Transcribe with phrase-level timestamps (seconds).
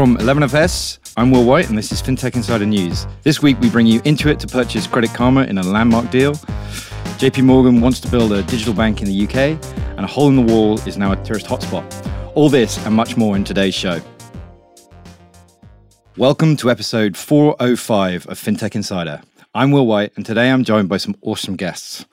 [0.00, 3.06] From 11FS, I'm Will White, and this is FinTech Insider News.
[3.22, 6.32] This week, we bring you Intuit to purchase Credit Karma in a landmark deal.
[7.20, 9.62] JP Morgan wants to build a digital bank in the UK,
[9.98, 11.84] and a hole in the wall is now a tourist hotspot.
[12.34, 14.00] All this and much more in today's show.
[16.16, 19.20] Welcome to episode 405 of FinTech Insider.
[19.54, 22.06] I'm Will White, and today I'm joined by some awesome guests.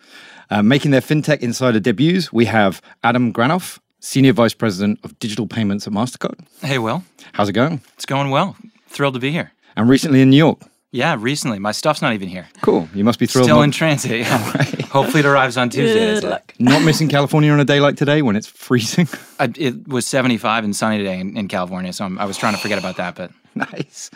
[0.50, 5.48] Uh, making their FinTech Insider debuts, we have Adam Granoff, Senior Vice President of Digital
[5.48, 6.40] Payments at MasterCard.
[6.62, 7.04] Hey, Will.
[7.34, 7.82] How's it going?
[7.96, 8.56] It's going well.
[8.88, 9.52] Thrilled to be here.
[9.76, 10.60] And recently in New York.
[10.92, 11.60] Yeah, recently.
[11.60, 12.48] My stuff's not even here.
[12.62, 12.88] Cool.
[12.94, 13.46] You must be thrilled.
[13.46, 14.20] Still not- in transit.
[14.20, 14.38] Yeah.
[14.88, 16.14] Hopefully it arrives on Tuesday.
[16.22, 16.54] Good luck.
[16.60, 19.08] Not missing California on a day like today when it's freezing.
[19.40, 22.54] I, it was 75 and sunny today in, in California, so I'm, I was trying
[22.56, 24.10] to forget about that, but nice.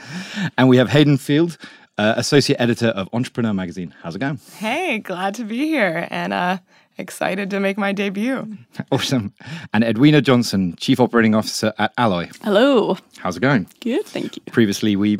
[0.58, 1.58] And we have Hayden Field,
[1.98, 3.94] uh, Associate Editor of Entrepreneur Magazine.
[4.02, 4.40] How's it going?
[4.58, 6.58] Hey, glad to be here and uh,
[7.02, 8.58] excited to make my debut.
[8.92, 9.34] Awesome.
[9.74, 12.30] And Edwina Johnson, Chief Operating Officer at Alloy.
[12.44, 12.98] Hello.
[13.18, 13.68] How's it going?
[13.82, 14.42] Good, thank you.
[14.52, 15.20] Previously, we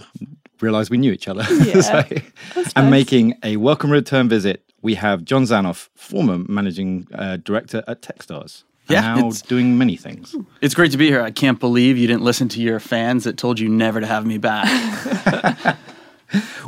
[0.62, 1.44] realized we knew each other.
[1.50, 7.38] Yeah, So- and making a welcome return visit, we have John Zanoff, former Managing uh,
[7.38, 8.64] Director at Techstars.
[8.90, 10.36] Yeah, now it's- doing many things.
[10.62, 11.22] It's great to be here.
[11.22, 14.26] I can't believe you didn't listen to your fans that told you never to have
[14.26, 14.68] me back.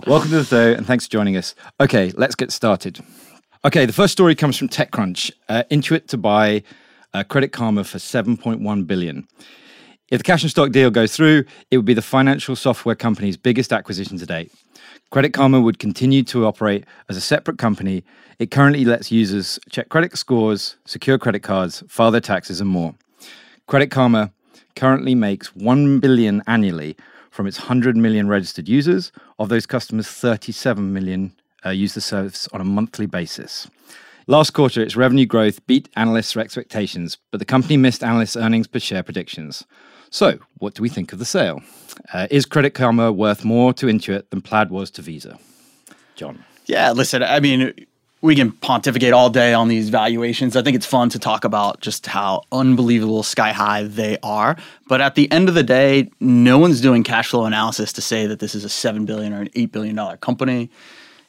[0.07, 1.55] Welcome to the show, and thanks for joining us.
[1.79, 2.99] Okay, let's get started.
[3.65, 5.31] Okay, the first story comes from TechCrunch.
[5.47, 6.63] Uh, Intuit to buy
[7.13, 9.25] uh, Credit Karma for 7.1 billion.
[10.09, 13.37] If the cash and stock deal goes through, it would be the financial software company's
[13.37, 14.51] biggest acquisition to date.
[15.11, 18.03] Credit Karma would continue to operate as a separate company.
[18.37, 22.95] It currently lets users check credit scores, secure credit cards, file their taxes, and more.
[23.67, 24.33] Credit Karma
[24.75, 26.97] currently makes 1 billion annually
[27.31, 29.13] from its 100 million registered users.
[29.39, 31.33] Of those customers, 37 million
[31.65, 33.67] uh, use the service on a monthly basis.
[34.27, 38.79] Last quarter, its revenue growth beat analysts' expectations, but the company missed analysts' earnings per
[38.79, 39.65] share predictions.
[40.09, 41.61] So, what do we think of the sale?
[42.13, 45.37] Uh, is Credit Karma worth more to Intuit than Plaid was to Visa?
[46.15, 46.43] John.
[46.67, 47.73] yeah, listen, I mean,
[48.23, 50.55] we can pontificate all day on these valuations.
[50.55, 54.55] I think it's fun to talk about just how unbelievable sky high they are.
[54.87, 58.25] But at the end of the day, no one's doing cash flow analysis to say
[58.27, 60.69] that this is a 7 billion or an $8 billion company.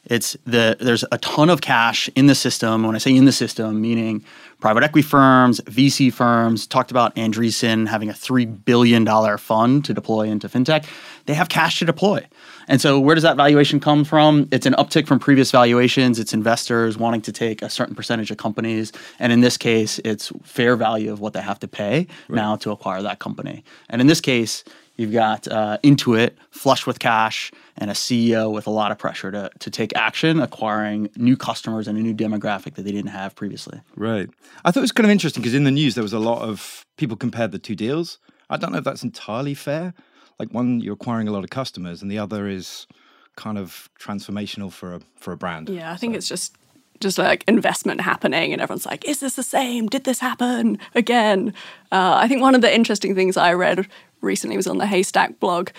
[0.05, 2.83] It's the there's a ton of cash in the system.
[2.83, 4.23] When I say in the system, meaning
[4.59, 6.67] private equity firms, VC firms.
[6.67, 10.85] Talked about Andreessen having a three billion dollar fund to deploy into fintech.
[11.25, 12.25] They have cash to deploy,
[12.67, 14.47] and so where does that valuation come from?
[14.51, 16.19] It's an uptick from previous valuations.
[16.19, 20.31] It's investors wanting to take a certain percentage of companies, and in this case, it's
[20.43, 23.63] fair value of what they have to pay now to acquire that company.
[23.89, 24.63] And in this case,
[24.97, 29.31] You've got uh, Intuit flush with cash and a CEO with a lot of pressure
[29.31, 33.35] to, to take action, acquiring new customers and a new demographic that they didn't have
[33.35, 33.81] previously.
[33.95, 34.29] Right.
[34.63, 36.41] I thought it was kind of interesting because in the news there was a lot
[36.41, 38.19] of people compared the two deals.
[38.49, 39.93] I don't know if that's entirely fair.
[40.39, 42.87] Like one, you're acquiring a lot of customers, and the other is
[43.35, 45.69] kind of transformational for a for a brand.
[45.69, 46.57] Yeah, I think it's just
[46.99, 49.87] just like investment happening, and everyone's like, "Is this the same?
[49.87, 51.53] Did this happen again?"
[51.91, 53.87] Uh, I think one of the interesting things I read
[54.21, 55.69] recently was on the Haystack blog,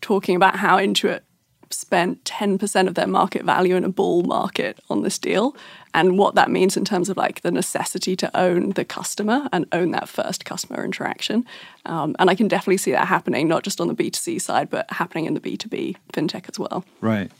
[0.00, 1.20] talking about how Intuit
[1.70, 5.56] spent 10% of their market value in a bull market on this deal
[5.94, 9.66] and what that means in terms of like the necessity to own the customer and
[9.72, 11.44] own that first customer interaction
[11.84, 14.88] um, and i can definitely see that happening not just on the b2c side but
[14.92, 17.30] happening in the b2b fintech as well Right.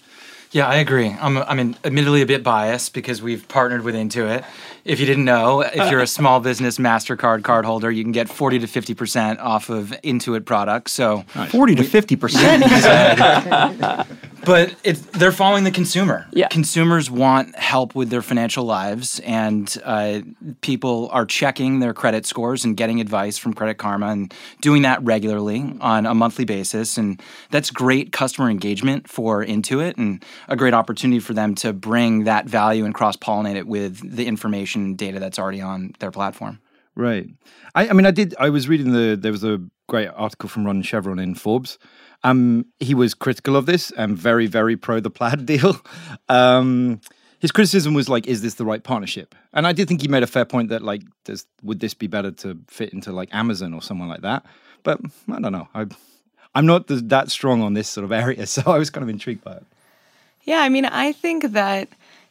[0.53, 1.15] Yeah, I agree.
[1.21, 4.45] I'm, I'm admittedly a bit biased because we've partnered with Intuit.
[4.84, 8.61] If you didn't know, if you're a small business MasterCard cardholder, you can get 40
[8.61, 10.93] to 50% off of Intuit products.
[10.93, 14.06] So 40 to 50%.
[14.47, 16.29] But it's, they're following the consumer.
[16.31, 16.47] Yeah.
[16.47, 20.21] Consumers want help with their financial lives, and uh,
[20.61, 25.03] people are checking their credit scores and getting advice from Credit Karma and doing that
[25.03, 26.97] regularly on a monthly basis.
[26.97, 27.21] And
[27.51, 32.47] that's great customer engagement for Intuit and a great opportunity for them to bring that
[32.47, 36.61] value and cross pollinate it with the information data that's already on their platform.
[36.94, 37.29] Right.
[37.75, 38.35] I, I mean, I did.
[38.38, 39.17] I was reading the.
[39.17, 41.79] There was a great article from Ron Shevlin in Forbes.
[42.25, 45.81] Um, he was critical of this and very, very pro the Plaid deal.
[46.29, 47.00] Um,
[47.39, 50.23] his criticism was like, "Is this the right partnership?" And I did think he made
[50.23, 53.75] a fair point that like, does would this be better to fit into like Amazon
[53.75, 54.44] or someone like that?
[54.82, 55.00] But
[55.31, 55.69] I don't know.
[55.75, 55.87] I,
[56.55, 59.11] I'm not th- that strong on this sort of area, so I was kind of
[59.11, 59.67] intrigued by it.
[60.46, 61.88] Yeah, I mean, I think that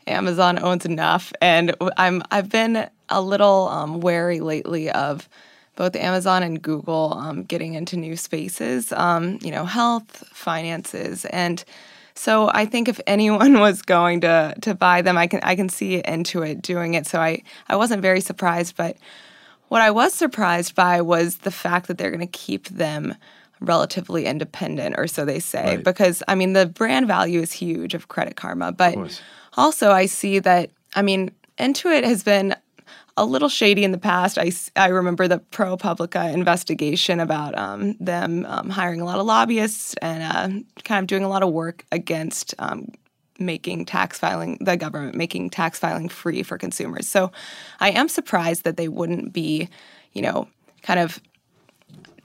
[0.07, 5.27] Amazon owns enough, and I'm I've been a little um, wary lately of
[5.75, 8.93] both Amazon and Google um, getting into new spaces.
[8.93, 11.63] Um, you know, health, finances, and
[12.15, 15.67] so I think if anyone was going to to buy them, I can I can
[15.67, 17.05] see Intuit doing it.
[17.05, 18.95] So I I wasn't very surprised, but
[19.67, 23.15] what I was surprised by was the fact that they're going to keep them
[23.59, 25.75] relatively independent, or so they say.
[25.75, 25.83] Right.
[25.83, 29.21] Because I mean, the brand value is huge of Credit Karma, but
[29.57, 32.55] also I see that I mean, Intuit has been
[33.17, 34.37] a little shady in the past.
[34.37, 39.95] I, I remember the ProPublica investigation about um, them um, hiring a lot of lobbyists
[40.01, 42.91] and uh, kind of doing a lot of work against um,
[43.39, 47.07] making tax filing, the government making tax filing free for consumers.
[47.07, 47.31] So
[47.79, 49.69] I am surprised that they wouldn't be,
[50.13, 50.47] you know,
[50.81, 51.21] kind of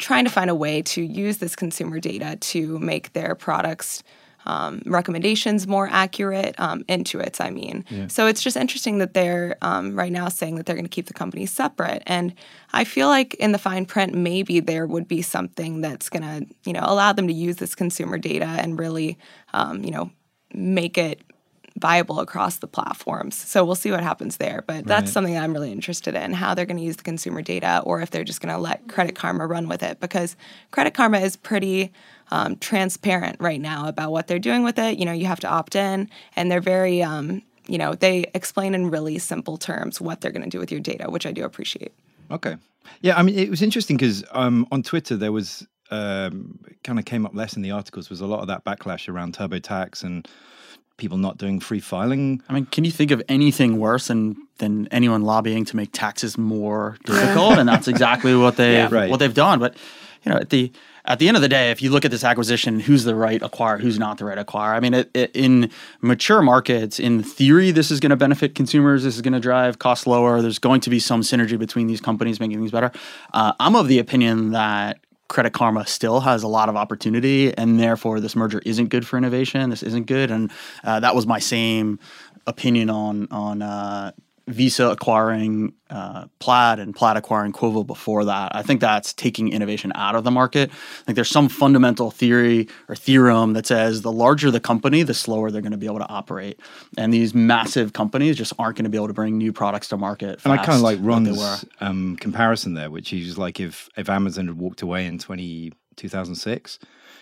[0.00, 4.02] trying to find a way to use this consumer data to make their products
[4.46, 7.84] um, recommendations more accurate um, Intuit's i mean.
[8.08, 11.06] So it's just interesting that they're um, right now saying that they're going to keep
[11.06, 12.02] the companies separate.
[12.06, 12.34] And
[12.72, 16.46] i feel like in the fine print maybe there would be something that's going to
[16.64, 19.18] you know allow them to use this consumer data and really
[19.52, 20.10] um, you know
[20.54, 21.22] make it
[21.78, 23.34] viable across the platforms.
[23.36, 24.64] So we'll see what happens there.
[24.66, 25.08] But that's Right.
[25.08, 28.00] something that I'm really interested in how they're going to use the consumer data or
[28.00, 30.36] if they're just going to let Credit Karma run with it because
[30.72, 31.92] Credit Karma is pretty
[32.30, 34.98] um, transparent right now about what they're doing with it.
[34.98, 38.74] You know, you have to opt in and they're very, um, you know, they explain
[38.74, 41.44] in really simple terms what they're going to do with your data, which I do
[41.44, 41.92] appreciate.
[42.30, 42.56] Okay.
[43.00, 47.04] Yeah, I mean, it was interesting because um, on Twitter there was um, kind of
[47.04, 50.28] came up less in the articles was a lot of that backlash around TurboTax and
[51.00, 52.42] people not doing free filing.
[52.48, 56.38] I mean, can you think of anything worse than than anyone lobbying to make taxes
[56.38, 57.58] more difficult?
[57.58, 58.88] and that's exactly what they Yeah.
[58.90, 59.10] Right.
[59.10, 59.58] what they've done.
[59.58, 59.74] But
[60.22, 60.70] you know, at the
[61.06, 63.40] at the end of the day, if you look at this acquisition, who's the right
[63.40, 64.76] acquirer, who's not the right acquirer?
[64.76, 65.70] I mean, it, it, in
[66.02, 69.02] mature markets, in theory, this is going to benefit consumers.
[69.02, 70.42] This is going to drive costs lower.
[70.42, 72.92] There's going to be some synergy between these companies making things better.
[73.32, 75.00] Uh, I'm of the opinion that
[75.30, 79.16] Credit Karma still has a lot of opportunity, and therefore this merger isn't good for
[79.16, 79.70] innovation.
[79.70, 80.50] This isn't good, and
[80.82, 82.00] uh, that was my same
[82.48, 84.10] opinion on on uh,
[84.50, 88.54] Visa acquiring uh, Plaid and Plaid acquiring Quovo before that.
[88.54, 90.70] I think that's taking innovation out of the market.
[90.70, 95.14] I think there's some fundamental theory or theorem that says the larger the company, the
[95.14, 96.60] slower they're going to be able to operate,
[96.96, 99.96] and these massive companies just aren't going to be able to bring new products to
[99.96, 100.40] market.
[100.44, 100.98] And I kind of like.
[101.00, 105.72] Ron's um, comparison there, which is like if if Amazon had walked away in 20,
[105.96, 106.78] 2006,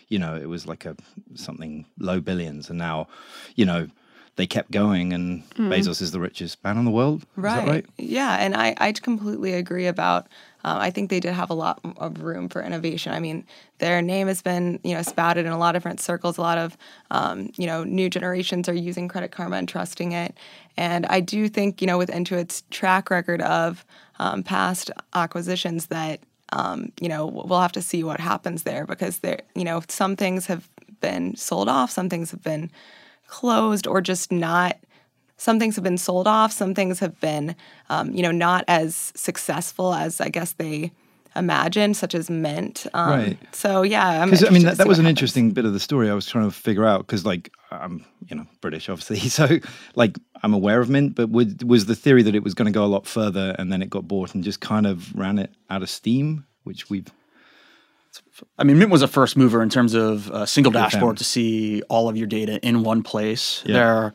[0.09, 0.97] you know, it was like a
[1.35, 3.09] something low billions, and now,
[3.55, 3.89] you know,
[4.39, 7.27] they kept going, and Bezos is the richest man in the world.
[7.59, 7.87] Is that right?
[7.99, 10.29] Yeah, and I, I completely agree about.
[10.63, 13.13] Um, I think they did have a lot of room for innovation.
[13.13, 13.45] I mean,
[13.79, 16.39] their name has been you know spouted in a lot of different circles.
[16.39, 16.77] A lot of
[17.11, 20.37] um, you know new generations are using Credit Karma and trusting it.
[20.77, 23.85] And I do think you know with Intuit's track record of
[24.21, 26.21] um, past acquisitions that
[26.53, 30.15] um, you know we'll have to see what happens there because there you know some
[30.15, 30.69] things have
[31.01, 32.71] been sold off, some things have been
[33.29, 34.77] closed or just not
[35.37, 37.55] some things have been sold off some things have been
[37.91, 40.91] um, you know not as successful as i guess they
[41.37, 43.39] imagined such as mint um, Right.
[43.55, 45.19] so yeah I'm Because I mean, that, that was an happens.
[45.21, 47.07] interesting bit of the story I was trying to figure out.
[47.07, 49.47] Because like I'm, you know, British, obviously, so
[49.95, 52.73] like I'm aware of Mint, but would, was the theory that it was going to
[52.73, 55.53] go a lot further, and then it got bought and just kind of ran it
[55.71, 57.07] out of steam, which we've
[58.59, 61.83] I mean, Mint was a first mover in terms of a single dashboard to see
[61.89, 63.63] all of your data in one place.
[63.67, 63.73] Yeah.
[63.75, 64.15] There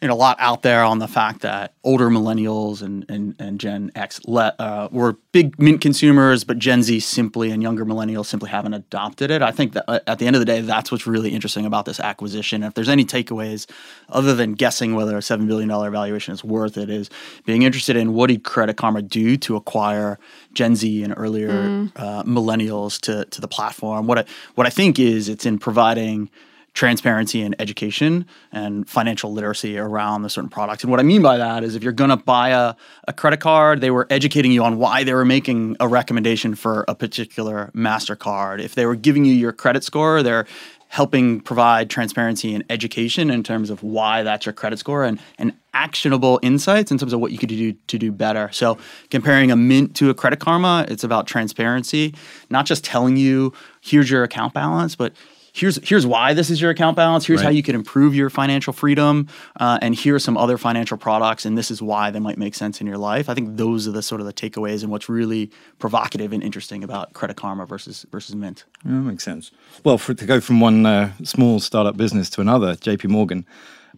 [0.00, 3.58] you know, a lot out there on the fact that older millennials and, and, and
[3.58, 8.26] Gen X le- uh, were big Mint consumers, but Gen Z simply and younger millennials
[8.26, 9.42] simply haven't adopted it.
[9.42, 11.84] I think that uh, at the end of the day, that's what's really interesting about
[11.84, 12.62] this acquisition.
[12.62, 13.68] If there's any takeaways,
[14.08, 17.10] other than guessing whether a $7 billion valuation is worth it, is
[17.44, 20.18] being interested in what did Credit Karma do to acquire
[20.52, 24.06] Gen Z and earlier uh, millennials to, to the platform.
[24.06, 24.24] What I,
[24.54, 26.30] what I think is it's in providing
[26.78, 30.84] transparency and education and financial literacy around the certain products.
[30.84, 32.76] And what I mean by that is if you're going to buy a,
[33.08, 36.84] a credit card, they were educating you on why they were making a recommendation for
[36.86, 38.60] a particular MasterCard.
[38.60, 40.46] If they were giving you your credit score, they're
[40.86, 45.54] helping provide transparency and education in terms of why that's your credit score and, and
[45.74, 48.50] actionable insights in terms of what you could do to do better.
[48.52, 48.78] So
[49.10, 52.14] comparing a mint to a credit karma, it's about transparency,
[52.50, 55.12] not just telling you here's your account balance, but
[55.58, 57.26] here's here's why this is your account balance.
[57.26, 60.96] Here's how you can improve your financial freedom, uh, and here are some other financial
[60.96, 63.28] products, and this is why they might make sense in your life.
[63.28, 66.84] I think those are the sort of the takeaways and what's really provocative and interesting
[66.84, 68.64] about Credit Karma versus versus Mint.
[68.84, 69.50] Yeah, that makes sense.
[69.84, 73.46] Well, for to go from one uh, small startup business to another, JP Morgan.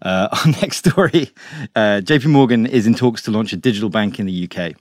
[0.02, 1.30] Uh, our next story
[1.76, 4.74] uh, JP Morgan is in talks to launch a digital bank in the UK.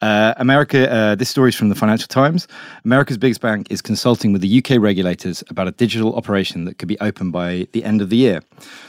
[0.00, 2.46] Uh, America, uh, this story is from the Financial Times.
[2.84, 6.88] America's biggest bank is consulting with the UK regulators about a digital operation that could
[6.88, 8.42] be open by the end of the year.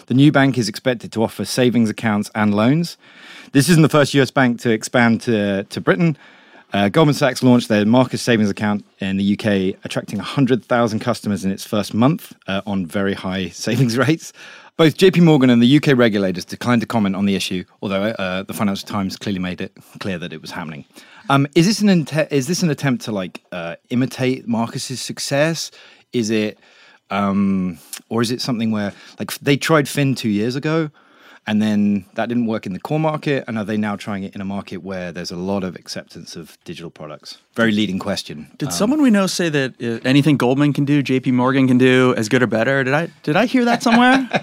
[0.07, 2.97] The new bank is expected to offer savings accounts and loans.
[3.51, 6.17] This isn't the first US bank to expand to, to Britain.
[6.73, 11.51] Uh, Goldman Sachs launched their Marcus savings account in the UK, attracting 100,000 customers in
[11.51, 14.33] its first month uh, on very high savings rates.
[14.77, 18.43] Both JP Morgan and the UK regulators declined to comment on the issue, although uh,
[18.43, 20.83] the Financial Times clearly made it clear that it was happening.
[21.29, 25.71] Um, is this an inte- is this an attempt to like uh, imitate Marcus's success?
[26.11, 26.59] Is it,
[27.09, 27.79] um,
[28.09, 30.91] or is it something where like they tried Finn two years ago,
[31.47, 34.33] and then that didn't work in the core market, and are they now trying it
[34.35, 37.37] in a market where there's a lot of acceptance of digital products?
[37.53, 38.51] Very leading question.
[38.57, 41.31] Did someone we know say that uh, anything Goldman can do, J.P.
[41.31, 42.83] Morgan can do as good or better?
[42.83, 44.27] Did I did I hear that somewhere?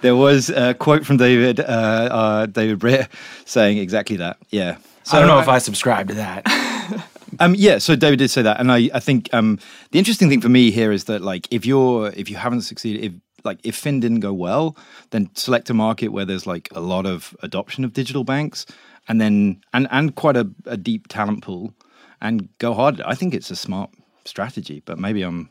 [0.00, 3.08] There was a quote from David uh, uh, David Britt
[3.46, 4.36] saying exactly that.
[4.50, 4.76] Yeah.
[5.04, 6.42] So I don't know if I subscribe to that.
[7.40, 9.58] Um, yeah, so David did say that, and I, I think um,
[9.90, 13.04] the interesting thing for me here is that like if you're if you haven't succeeded,
[13.04, 13.12] if
[13.44, 14.76] like if Finn didn't go well,
[15.10, 18.66] then select a market where there's like a lot of adoption of digital banks,
[19.08, 21.74] and then and and quite a, a deep talent pool,
[22.20, 23.00] and go hard.
[23.02, 23.90] I think it's a smart
[24.24, 25.50] strategy, but maybe I'm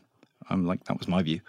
[0.50, 1.40] I'm like that was my view.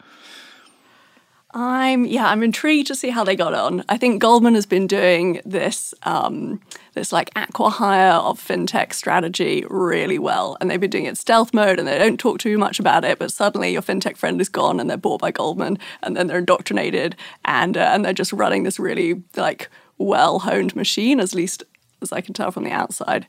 [1.57, 3.85] I'm yeah, I'm intrigued to see how they got on.
[3.88, 6.59] I think Goldman has been doing this um,
[6.95, 11.79] this like acqui-hire of fintech strategy really well, and they've been doing it stealth mode,
[11.79, 13.19] and they don't talk too much about it.
[13.19, 16.39] But suddenly, your fintech friend is gone, and they're bought by Goldman, and then they're
[16.39, 21.63] indoctrinated, and uh, and they're just running this really like well-honed machine, as least
[22.01, 23.27] as I can tell from the outside.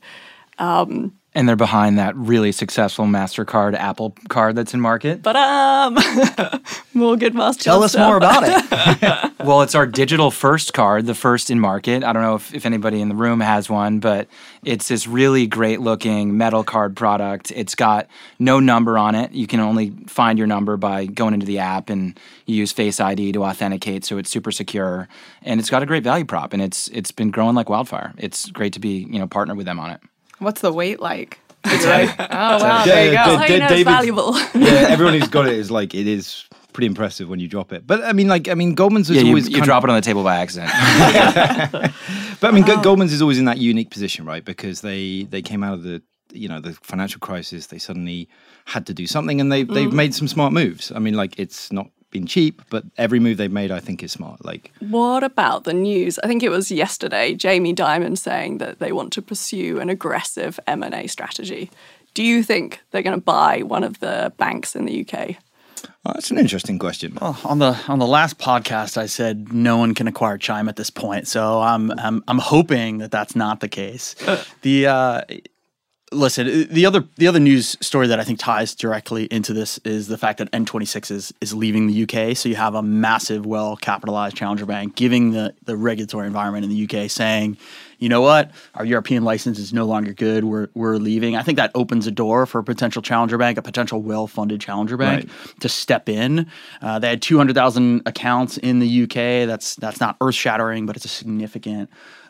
[1.37, 5.21] And they're behind that really successful MasterCard Apple card that's in market.
[5.21, 5.95] But um,
[6.95, 7.65] we'll get master.
[7.65, 9.33] Tell us more about it.
[9.47, 12.03] Well, it's our digital first card, the first in market.
[12.03, 14.27] I don't know if, if anybody in the room has one, but
[14.65, 17.53] it's this really great looking metal card product.
[17.55, 18.07] It's got
[18.39, 19.31] no number on it.
[19.31, 22.99] You can only find your number by going into the app and you use Face
[22.99, 25.07] ID to authenticate, so it's super secure.
[25.43, 28.13] And it's got a great value prop and it's it's been growing like wildfire.
[28.17, 30.01] It's great to be, you know, partnered with them on it.
[30.39, 31.39] What's the weight like?
[31.65, 33.31] Is like- oh wow, there you yeah, go.
[33.31, 34.37] yeah, That's how you know it's valuable.
[34.55, 37.87] yeah, everyone who's got it is like it is pretty impressive when you drop it.
[37.87, 39.89] But I mean, like I mean, Goldman's is Yeah, you, always you kind drop of,
[39.89, 40.71] it on the table by accident.
[42.39, 44.45] But I mean, Go- Goldman's is always in that unique position, right?
[44.45, 46.01] Because they they came out of the
[46.31, 47.67] you know the financial crisis.
[47.67, 48.29] They suddenly
[48.65, 49.93] had to do something, and they they've mm.
[49.93, 50.91] made some smart moves.
[50.91, 54.11] I mean, like it's not been cheap, but every move they've made, I think, is
[54.11, 54.43] smart.
[54.43, 56.17] Like What about the news?
[56.19, 57.35] I think it was yesterday.
[57.35, 61.69] Jamie Dimon saying that they want to pursue an aggressive M and A strategy.
[62.15, 65.37] Do you think they're going to buy one of the banks in the UK?
[66.07, 67.17] oh, that's an interesting question.
[67.21, 70.75] Well, on the on the last podcast, I said no one can acquire Chime at
[70.75, 74.15] this point, so I'm I'm, I'm hoping that that's not the case.
[74.61, 75.21] the uh,
[76.11, 80.07] listen, the other the other news story that I think ties directly into this is
[80.07, 82.35] the fact that N26 is is leaving the UK.
[82.35, 86.69] So you have a massive, well capitalized challenger bank giving the the regulatory environment in
[86.71, 87.57] the UK saying.
[87.99, 88.51] You know what?
[88.75, 90.43] Our European license is no longer good.
[90.43, 91.35] We're, we're leaving.
[91.35, 94.97] I think that opens a door for a potential challenger bank, a potential well-funded challenger
[94.97, 95.59] bank, Right.
[95.61, 96.45] to step in.
[96.79, 99.47] Uh, they had 200,000 accounts in the UK.
[99.47, 101.89] That's that's not earth-shattering, but it's a significant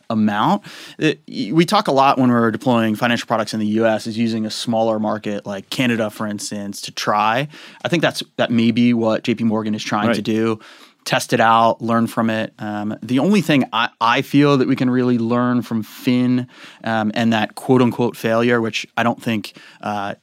[0.10, 0.64] amount.
[0.98, 4.46] It- we talk a lot when we're deploying financial products in the US is using
[4.46, 7.48] a smaller market like Canada, for instance, to try.
[7.84, 10.60] I think that's that may be what JP Morgan is trying to do.
[11.06, 12.54] Test it out, learn from it.
[12.60, 16.48] Um, the only thing I, I feel that we can really learn from Finn
[16.84, 20.16] um, and that quote unquote failure, which I don't think uh,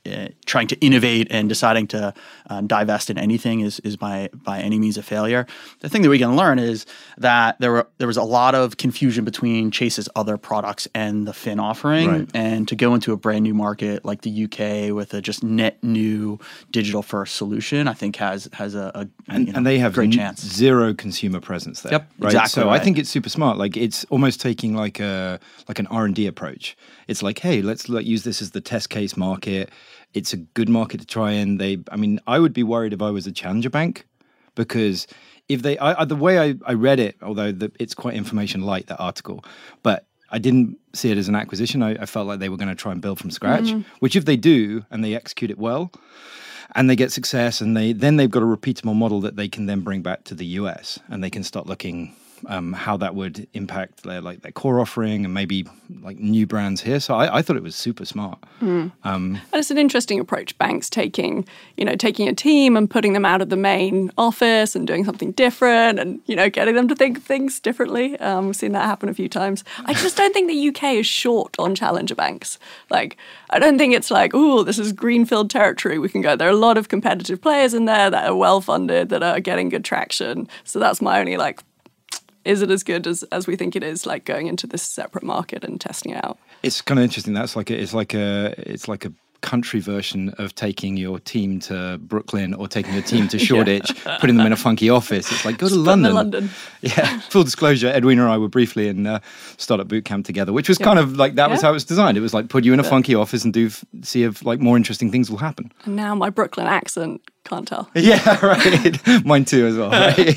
[0.44, 2.12] trying to innovate and deciding to
[2.50, 5.46] uh, divest in anything is, is by by any means a failure.
[5.80, 6.86] The thing that we can learn is
[7.18, 11.32] that there were there was a lot of confusion between Chase's other products and the
[11.32, 12.28] Finn offering, Right.
[12.34, 15.82] and to go into a brand new market like the UK with a just net
[15.82, 16.38] new
[16.70, 19.94] digital first solution, I think has has a, a and, you know, and they have
[19.94, 20.40] great chance.
[20.44, 21.92] zero consumer presence there.
[21.92, 22.28] Yep, right?
[22.28, 23.58] exactly So I think it's super smart.
[23.58, 26.76] Like it's almost taking like a like an R and D approach.
[27.08, 29.70] It's like, hey, let's like use this as the test case market.
[30.14, 31.58] It's a good market to try in.
[31.58, 34.06] They, I mean, I would be worried if I was a challenger bank
[34.54, 35.06] because
[35.48, 38.62] if they, I, I, the way I, I read it, although the, it's quite information
[38.62, 39.44] light that article,
[39.82, 41.82] but I didn't see it as an acquisition.
[41.82, 43.64] I, I felt like they were going to try and build from scratch.
[43.64, 43.82] Mm-hmm.
[43.98, 45.92] Which, if they do and they execute it well,
[46.74, 49.66] and they get success and they then they've got a repeatable model that they can
[49.66, 52.16] then bring back to the US and they can start looking
[52.46, 55.66] um, how that would impact their like their core offering and maybe
[56.02, 57.00] like new brands here.
[57.00, 58.38] So I, I thought it was super smart.
[59.04, 60.56] And it's an interesting approach.
[60.58, 64.74] Banks taking, you know, taking a team and putting them out of the main office
[64.74, 68.18] and doing something different, and you know, getting them to think things differently.
[68.20, 69.64] Um, we've seen that happen a few times.
[69.84, 72.58] I just don't think the UK is short on challenger banks.
[72.90, 73.16] Like,
[73.50, 75.98] I don't think it's like, oh, this is greenfield territory.
[75.98, 76.36] We can go.
[76.36, 79.40] There are a lot of competitive players in there that are well funded, that are
[79.40, 80.48] getting good traction.
[80.64, 81.62] So that's my only like
[82.44, 85.24] is it as good as, as we think it is, like going into this separate
[85.24, 86.38] market and testing it out?
[86.62, 87.34] It's kind of interesting.
[87.34, 89.12] That's like a, it's like a it's like a
[89.44, 94.36] country version of taking your team to Brooklyn or taking your team to Shoreditch, putting
[94.36, 95.30] them in a funky office.
[95.30, 96.14] It's like go to Just London.
[96.14, 96.50] London.
[96.80, 97.20] Yeah.
[97.30, 99.20] Full disclosure: Edwina and I were briefly in uh,
[99.56, 102.18] startup boot camp together, which was kind of like that was how it was designed.
[102.18, 104.60] It was like put you in a funky office and do f- see if like
[104.60, 105.72] more interesting things will happen.
[105.84, 107.88] And now my Brooklyn accent can't tell.
[107.94, 109.24] Yeah, right.
[109.24, 109.90] Mine too as well.
[109.90, 110.36] Right?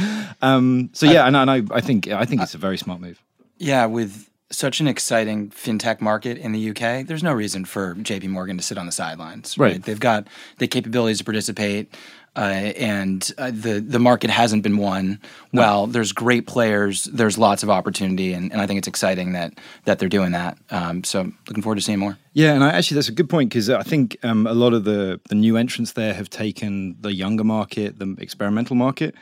[0.00, 0.32] Yeah.
[0.42, 3.22] Um, so yeah, and, and I, I think I think it's a very smart move.
[3.58, 8.28] Yeah, with such an exciting fintech market in the UK, there's no reason for JP
[8.28, 9.58] Morgan to sit on the sidelines.
[9.58, 9.82] Right.
[9.82, 10.26] They've got
[10.58, 11.94] the capabilities to participate.
[12.36, 15.20] Uh, and uh, the the market hasn't been won.
[15.52, 17.04] Well, there's great players.
[17.04, 20.56] There's lots of opportunity, and, and I think it's exciting that that they're doing that.
[20.70, 22.16] Um, so looking forward to seeing more.
[22.34, 24.84] Yeah, and I, actually that's a good point because I think um, a lot of
[24.84, 29.16] the the new entrants there have taken the younger market, the experimental market.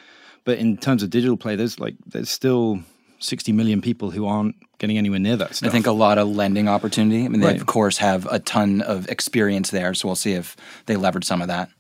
[0.45, 2.83] But in terms of digital play, there's like there's still
[3.19, 5.69] 60 million people who aren't getting anywhere near that stuff.
[5.69, 7.25] I think a lot of lending opportunity.
[7.25, 7.61] I mean, they Right.
[7.61, 10.57] of course have a ton of experience there, so we'll see if
[10.87, 11.71] they leverage some of that.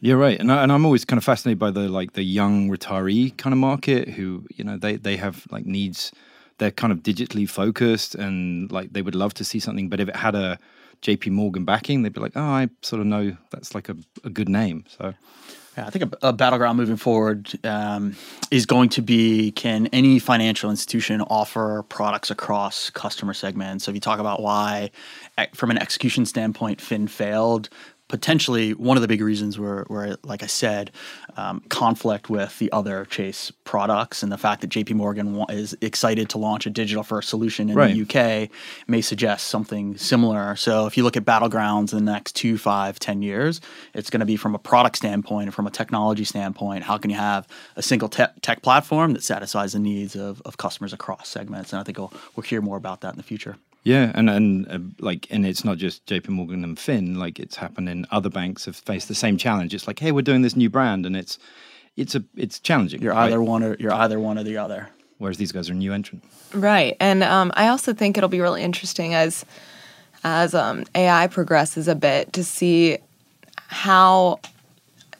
[0.00, 2.68] You're right, and I, and I'm always kind of fascinated by the like the young
[2.70, 6.12] retiree kind of market who you know they they have like needs.
[6.58, 10.08] They're kind of digitally focused and like they would love to see something, but if
[10.08, 10.58] it had a
[11.02, 11.30] J.P.
[11.30, 14.48] Morgan backing, they'd be like, oh, I sort of know that's like a, a good
[14.48, 14.84] name.
[14.86, 15.14] So
[15.76, 18.14] Yeah, I think a, a battleground moving forward um,
[18.50, 23.84] is going to be can any financial institution offer products across customer segments?
[23.84, 24.92] So if you talk about why,
[25.52, 27.70] from an execution standpoint, Finn failed,
[28.08, 30.90] potentially one of the big reasons were, were like I said,
[31.36, 35.76] um, conflict with the other Chase products and the fact that JP Morgan wa- is
[35.80, 37.94] excited to launch a digital first solution in Right.
[37.94, 38.50] the UK
[38.86, 40.54] may suggest something similar.
[40.56, 43.60] So if you look at battlegrounds in the next two, five, ten years,
[43.94, 46.84] it's going to be from a product standpoint and from a technology standpoint.
[46.84, 50.56] How can you have a single te- tech platform that satisfies the needs of, of
[50.58, 51.72] customers across segments?
[51.72, 53.56] And I think we'll, we'll hear more about that in the future.
[53.84, 56.32] Yeah, and and uh, like, and it's not just J.P.
[56.32, 57.18] Morgan and Finn.
[57.18, 59.74] Like, it's happened in other banks have faced the same challenge.
[59.74, 61.38] It's like, hey, we're doing this new brand, and it's
[61.94, 63.02] it's a it's challenging.
[63.02, 63.26] You're right?
[63.26, 64.88] either one or you're either one or the other.
[65.18, 66.24] Whereas these guys are new entrant.
[66.52, 69.44] Right, and um, I also think it'll be really interesting as
[70.24, 72.96] as um, AI progresses a bit to see
[73.68, 74.40] how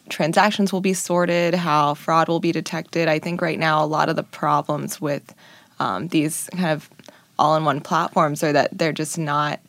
[0.09, 3.07] transactions will be sorted, how fraud will be detected.
[3.07, 5.33] I think right now a lot of the problems with
[5.79, 6.89] um, these kind of
[7.37, 9.59] all-in-one platforms are that they're just not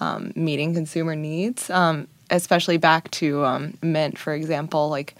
[0.00, 4.88] um, meeting consumer needs, um, especially back to um, Mint, for example.
[4.88, 5.14] Like,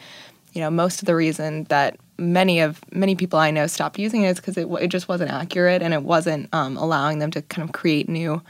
[0.52, 4.22] you know, most of the reason that many of many people I know stopped using
[4.22, 7.42] it is because it, it just wasn't accurate and it wasn't um, allowing them to
[7.42, 8.42] kind of create new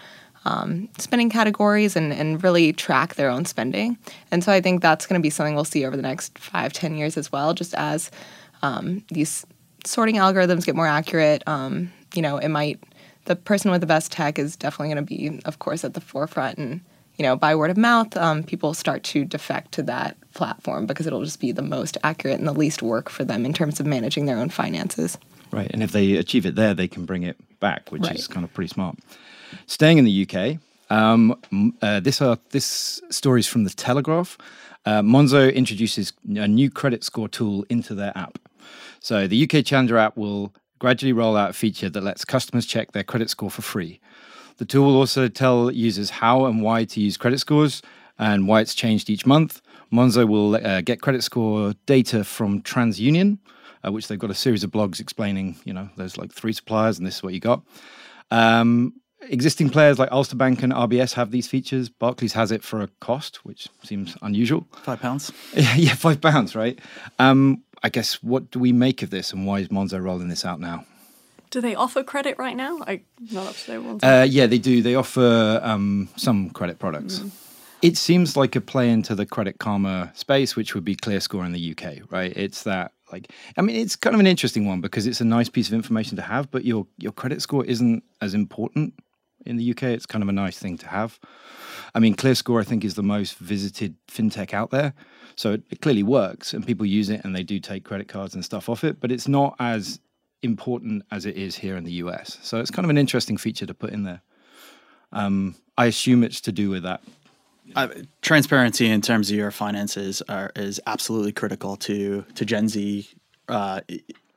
[0.44, 3.96] um, spending categories and, and really track their own spending.
[4.30, 6.72] And so I think that's going to be something we'll see over the next five,
[6.72, 8.10] ten years as well, just as
[8.62, 9.46] um, these
[9.84, 11.42] sorting algorithms get more accurate.
[12.14, 12.78] You know, it might
[13.24, 16.00] the person with the best tech is definitely going to be, of course, at the
[16.00, 16.58] forefront.
[16.58, 16.80] And
[17.16, 21.06] you know, by word of mouth, um, people start to defect to that platform because
[21.06, 23.86] it'll just be the most accurate and the least work for them in terms of
[23.86, 25.18] managing their own finances.
[25.52, 28.16] Right, and if they achieve it there, they can bring it back, which Right.
[28.16, 28.98] is kind of pretty smart.
[29.66, 30.58] Staying in the UK,
[30.88, 31.36] um,
[31.82, 34.38] uh, this are this story is from the Telegraph.
[34.86, 38.38] Uh, Monzo introduces a new credit score tool into their app.
[39.00, 42.90] So the UK Challenger app will gradually roll out a feature that lets customers check
[42.90, 44.00] their credit score for free.
[44.56, 47.82] The tool will also tell users how and why to use credit scores
[48.18, 49.62] and why it's changed each month.
[49.92, 53.38] Monzo will uh, get credit score data from TransUnion,
[53.86, 56.98] uh, which they've got a series of blogs explaining, you know, there's like three suppliers
[56.98, 57.62] and this is what you got.
[58.32, 58.94] Um,
[59.28, 61.88] existing players like Ulster Bank and RBS have these features.
[61.88, 64.66] Barclays has it for a cost, which seems unusual.
[64.82, 65.32] Five pounds.
[65.54, 66.78] Yeah, yeah, five pounds, right?
[67.18, 70.44] Um, I guess what do we make of this, and why is Monzo rolling this
[70.44, 70.84] out now?
[71.50, 72.78] Do they offer credit right now?
[72.86, 74.80] I'm not up to date on Uh, yeah, they do.
[74.80, 77.22] They offer um, some credit products.
[77.82, 81.52] It seems like a play into the Credit Karma space, which would be ClearScore in
[81.52, 82.32] the UK, right?
[82.36, 85.48] It's that like I mean, it's kind of an interesting one because it's a nice
[85.48, 88.94] piece of information to have, but your your credit score isn't as important
[89.46, 89.84] in the UK.
[89.84, 91.18] It's kind of a nice thing to have.
[91.94, 94.94] I mean, ClearScore I think is the most visited fintech out there,
[95.36, 98.34] so it, it clearly works and people use it and they do take credit cards
[98.34, 100.00] and stuff off it, but it's not as
[100.42, 102.38] important as it is here in the US.
[102.42, 104.22] So it's kind of an interesting feature to put in there.
[105.12, 107.02] Um, I assume it's to do with that.
[107.76, 107.88] Uh,
[108.22, 113.08] transparency in terms of your finances are, is absolutely critical to to Gen Z.
[113.48, 113.80] Uh,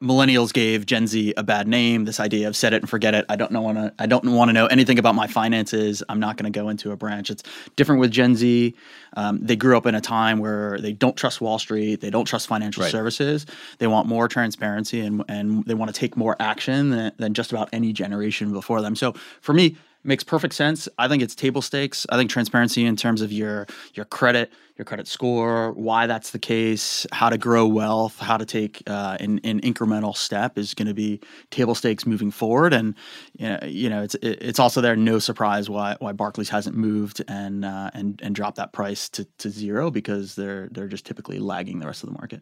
[0.03, 2.05] millennials gave Gen Z a bad name.
[2.05, 3.25] This idea of set it and forget it.
[3.29, 3.93] I don't know want to.
[3.97, 6.03] I don't want to know anything about my finances.
[6.09, 7.29] I'm not going to go into a branch.
[7.29, 7.43] It's
[7.75, 8.75] different with Gen Z.
[9.15, 12.01] Um, they grew up in a time where they don't trust Wall Street.
[12.01, 12.91] They don't trust financial Right.
[12.91, 13.45] services.
[13.79, 17.51] They want more transparency and and they want to take more action than, than just
[17.51, 18.95] about any generation before them.
[18.95, 19.77] So for me.
[20.07, 20.87] Makes perfect sense.
[20.99, 22.05] I think it's table stakes.
[22.09, 26.39] I think transparency in terms of your your credit, your credit score, why that's the
[26.39, 30.87] case, how to grow wealth, how to take uh, an, an incremental step is going
[30.87, 32.73] to be table stakes moving forward.
[32.73, 32.93] And
[33.37, 34.95] you know, you know, it's it- it's also there.
[34.95, 39.25] No surprise why why Barclays hasn't moved and uh, and and dropped that price to,
[39.37, 42.41] to zero because they're they're just typically lagging the rest of the market.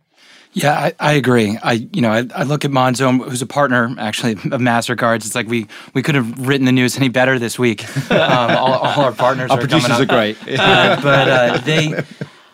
[0.53, 1.57] Yeah, I, I agree.
[1.61, 5.25] I you know I, I look at Monzo, who's a partner actually of Mastercards.
[5.25, 7.85] It's like we we could have written the news any better this week.
[8.13, 10.37] Um, all, all our partners, Our are producers coming are great.
[10.59, 12.03] Uh, but uh, they,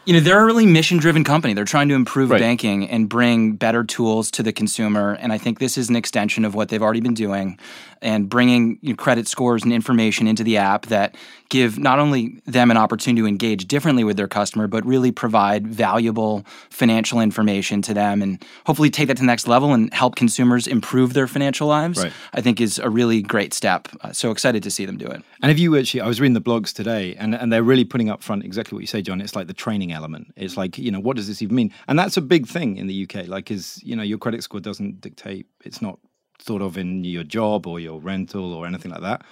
[0.10, 1.54] you know, they're a really mission-driven company.
[1.54, 2.42] They're trying to improve Right.
[2.42, 5.16] banking and bring better tools to the consumer.
[5.20, 7.60] And I think this is an extension of what they've already been doing,
[8.02, 11.16] and bringing you know, credit scores and information into the app that
[11.50, 15.68] give not only them an opportunity to engage differently with their customer, but really provide
[15.68, 20.16] valuable financial information to them, and hopefully take that to the next level and help
[20.16, 22.02] consumers improve their financial lives.
[22.02, 22.14] Right.
[22.34, 23.88] I think is a really great step.
[24.02, 25.22] Uh, so excited to see them do it.
[25.44, 28.10] And if you actually, I was reading the blogs today, and, and they're really putting
[28.10, 29.22] up front exactly what you say, John.
[29.22, 30.34] It's like the training element.
[30.36, 31.74] It's like, you know, what does this even mean?
[31.88, 33.28] And that's a big thing in the UK.
[33.28, 36.00] Like, is, you know, your credit score doesn't dictate, it's not
[36.40, 39.24] thought of in your job or your rental or anything like that.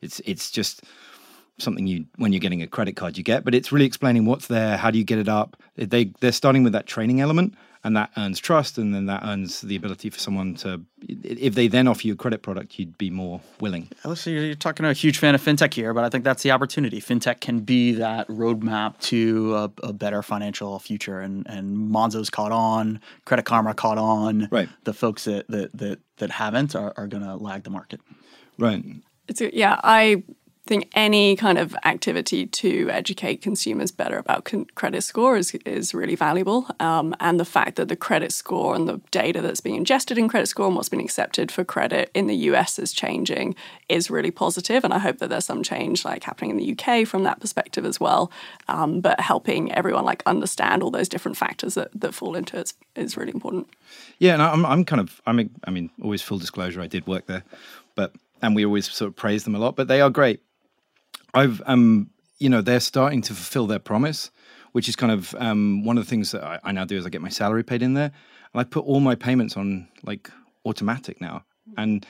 [0.00, 0.84] It's, it's just
[1.58, 4.46] something you, when you're getting a credit card, you get, but it's really explaining what's
[4.46, 5.56] there, how do you get it up.
[5.76, 7.54] They, they're starting with that training element.
[7.84, 11.66] And that earns trust, and then that earns the ability for someone to, if they
[11.66, 13.88] then offer you a credit product, you'd be more willing.
[14.04, 16.44] Listen, you're, you're talking to a huge fan of fintech here, but I think that's
[16.44, 17.00] the opportunity.
[17.00, 22.52] Fintech can be that roadmap to a, a better financial future, and and Monzo's caught
[22.52, 24.46] on, Credit Karma caught on.
[24.52, 24.68] Right.
[24.84, 28.00] The folks that that that, that haven't are, are going to lag the market.
[28.58, 28.84] Right.
[29.26, 30.22] It's yeah, I
[30.66, 35.92] think any kind of activity to educate consumers better about con- credit score is, is
[35.92, 36.68] really valuable.
[36.78, 40.28] Um, and the fact that the credit score and the data that's being ingested in
[40.28, 43.56] credit score and what's been accepted for credit in the US is changing
[43.88, 44.84] is really positive.
[44.84, 47.84] And I hope that there's some change like happening in the UK from that perspective
[47.84, 48.30] as well.
[48.68, 52.72] Um, but helping everyone like understand all those different factors that, that fall into it
[52.94, 53.68] is, really important.
[54.20, 57.06] Yeah, and I'm I'm kind of I mean I mean always full disclosure I did
[57.06, 57.42] work there,
[57.94, 60.40] but and we always sort of praise them a lot, but they are great.
[61.34, 64.30] I've um you know they're starting to fulfill their promise,
[64.72, 67.06] which is kind of um one of the things that I, I now do is
[67.06, 68.12] I get my salary paid in there,
[68.52, 70.30] and I put all my payments on like
[70.64, 71.44] automatic now,
[71.76, 72.06] and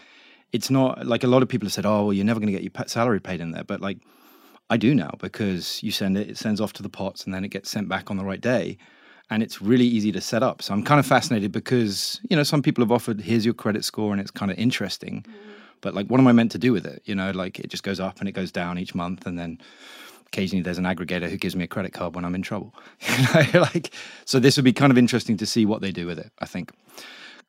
[0.53, 2.59] it's not like a lot of people have said, oh well, you're never going to
[2.59, 3.99] get your salary paid in there, but like
[4.71, 7.45] I do now because you send it, it sends off to the pots, and then
[7.45, 8.79] it gets sent back on the right day.
[9.31, 10.61] And it's really easy to set up.
[10.61, 13.83] So I'm kind of fascinated because, you know, some people have offered, here's your credit
[13.83, 15.25] score, and it's kind of interesting.
[15.83, 17.03] But like, what am I meant to do with it?
[17.05, 19.27] You know, like it just goes up and it goes down each month.
[19.27, 19.59] And then
[20.27, 22.75] occasionally there's an aggregator who gives me a credit card when I'm in trouble.
[23.09, 23.93] You know, like,
[24.25, 26.47] so this would be kind of interesting to see what they do with it, I
[26.47, 26.73] think.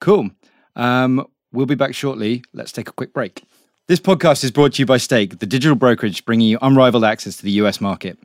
[0.02, 0.32] Cool.
[0.76, 2.43] Um, we'll be back shortly.
[2.54, 3.43] Let's take a quick break.
[3.88, 7.38] This podcast is brought to you by Stake, the digital brokerage bringing you unrivaled access
[7.38, 8.17] to the US market.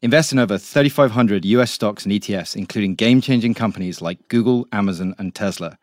[0.00, 5.14] Invest in over 3,500 US stocks and ETFs, including game changing companies like Google, Amazon,
[5.18, 5.78] and Tesla.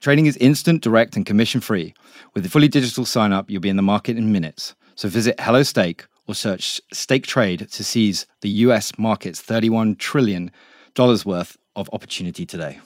[0.00, 1.92] Trading is instant, direct, and commission free.
[2.34, 4.74] With a fully digital sign up, you'll be in the market in minutes.
[4.94, 10.50] So visit Hello Stake or search Stake Trade to seize the US market's $31 trillion
[10.96, 12.80] worth of opportunity today.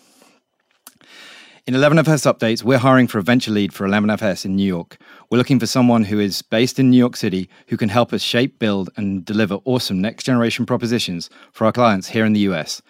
[1.68, 4.98] In 11FS updates, we're hiring for a venture lead for 11FS in New York.
[5.30, 8.22] We're looking for someone who is based in New York City who can help us
[8.22, 12.82] shape, build, and deliver awesome next generation propositions for our clients here in the US.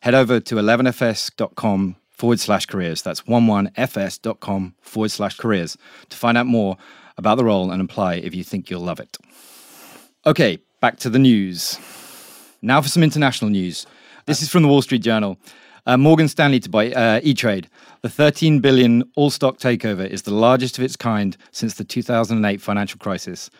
[0.00, 3.02] Head over to 11fs.com forward slash careers.
[3.02, 5.76] That's 11fs.com forward slash careers
[6.08, 6.76] to find out more
[7.18, 9.16] about the role and apply if you think you'll love it.
[10.24, 11.78] Okay, back to the news.
[12.62, 13.86] Now for some international news.
[14.24, 15.38] This is from the Wall Street Journal.
[15.86, 17.68] Uh, Morgan Stanley to buy uh, E-Trade.
[18.02, 22.98] The 13 billion all-stock takeover is the largest of its kind since the 2008 financial
[22.98, 23.50] crisis.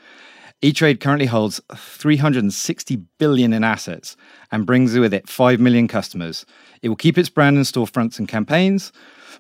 [0.63, 4.17] E-Trade currently holds 360 billion in assets
[4.51, 6.47] and brings with it 5 million customers.
[6.81, 8.91] It will keep its brand and storefronts and campaigns.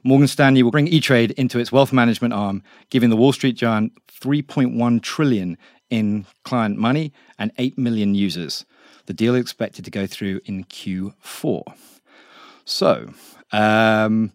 [0.05, 3.93] Morgan Stanley will bring E-Trade into its wealth management arm, giving the Wall Street giant
[4.09, 5.57] 3.1 trillion
[5.89, 8.67] in client money and 8 million users.
[9.07, 11.63] The deal is expected to go through in Q4.
[12.67, 13.11] So,
[13.53, 14.33] um,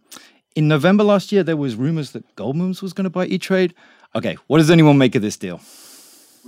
[0.55, 3.75] in November last year, there was rumors that Goldman's was going to buy E-Trade.
[4.15, 5.61] Okay, what does anyone make of this deal?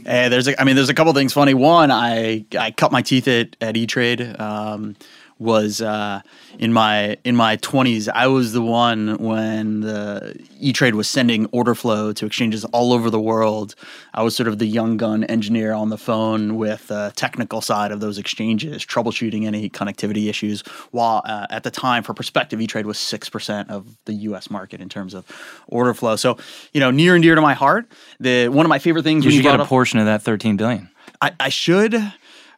[0.06, 1.54] Eh, there's a, I mean, there's a couple things funny.
[1.54, 4.40] One, I I cut my teeth at at E Trade.
[4.40, 4.96] Um,
[5.44, 6.22] was uh,
[6.58, 8.10] in my in my 20s.
[8.14, 12.94] I was the one when the E Trade was sending order flow to exchanges all
[12.94, 13.76] over the world.
[14.14, 17.92] I was sort of the young gun engineer on the phone with the technical side
[17.92, 20.62] of those exchanges, troubleshooting any connectivity issues.
[20.92, 24.50] While uh, at the time, for perspective, E Trade was six percent of the U.S.
[24.50, 25.26] market in terms of
[25.68, 26.16] order flow.
[26.16, 26.38] So,
[26.74, 27.86] you know, near and dear to my heart.
[28.20, 30.22] The one of my favorite things You when should get a up- portion of that
[30.22, 30.90] 13 billion.
[31.22, 31.94] I, I should.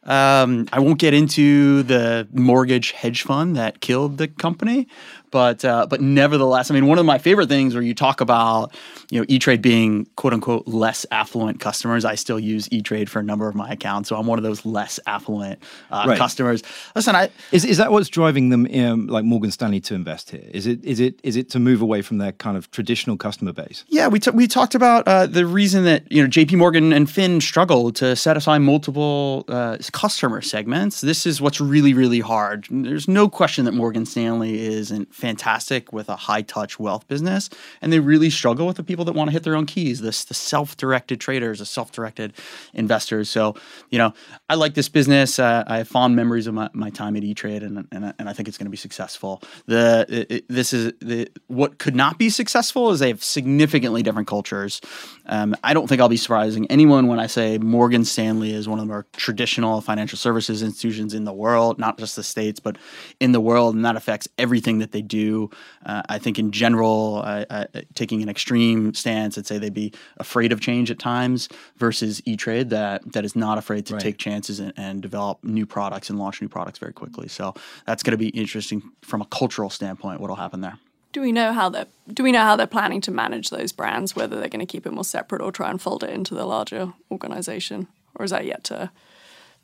[0.06, 4.86] Um, I won't get into the mortgage hedge fund that killed the company,
[5.30, 8.74] but uh, but nevertheless, I mean, one of my favorite things where you talk about
[9.10, 12.04] you know E Trade being quote unquote less affluent customers.
[12.04, 14.42] I still use E Trade for a number of my accounts, so I'm one of
[14.44, 15.58] those less affluent
[15.90, 16.18] uh, Right.
[16.18, 16.62] customers.
[16.94, 20.44] Listen, I Is is that what's driving them, um, like Morgan Stanley, to invest here?
[20.52, 23.52] Is it is it is it to move away from their kind of traditional customer
[23.52, 23.84] base?
[23.88, 26.56] Yeah, we, t- we talked about uh, the reason that you know J.P.
[26.56, 31.00] Morgan and Finn struggle to satisfy multiple uh, customer segments.
[31.00, 32.66] This is what's really really hard.
[32.70, 37.48] There's no question that Morgan Stanley isn't fantastic with a high touch wealth business,
[37.80, 40.00] and they really struggle with the people that want to hit their own keys.
[40.00, 42.34] This the self directed traders, the self directed
[42.74, 43.28] investors.
[43.30, 43.56] So
[43.90, 44.12] you know,
[44.48, 45.38] I like this business.
[45.38, 48.12] Uh, I have fond memories of my, my time at E Trade, and, and I-
[48.18, 49.42] and I think it's going to be successful.
[49.66, 54.02] The it, it- this is the what could not be successful is they have significantly
[54.02, 54.80] different cultures.
[55.26, 58.78] Um, I don't think I'll be surprising anyone when I say Morgan Stanley is one
[58.78, 62.76] of the more traditional financial services institutions in the world, not just the states, but
[63.20, 65.50] in the world, and that affects everything that they do.
[65.84, 67.64] Uh, I think in general, uh, uh,
[67.94, 72.36] taking an extreme stance, I'd say they'd be afraid of change at times versus E
[72.36, 74.02] Trade that that is not afraid to Right.
[74.02, 77.28] take chances and, and develop new products and launch new products very quickly.
[77.28, 77.54] So
[77.86, 80.20] that's going to be interesting from a cultural standpoint.
[80.20, 80.78] What'll happen there?
[81.12, 84.14] Do we know how they're Do we know how they're planning to manage those brands?
[84.14, 86.44] Whether they're going to keep it more separate or try and fold it into the
[86.44, 88.90] larger organization, or is that yet to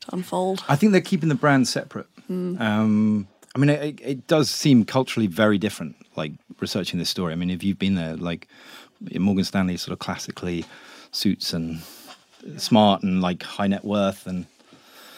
[0.01, 0.63] to unfold?
[0.67, 2.07] I think they're keeping the brand separate.
[2.29, 5.95] Um, I mean, it, it does seem culturally very different.
[6.15, 7.33] Like researching this story.
[7.33, 8.47] I mean, if you've been there, like
[9.15, 10.65] Morgan Stanley, sort of classically
[11.11, 11.81] suits and
[12.57, 14.45] smart and like high net worth and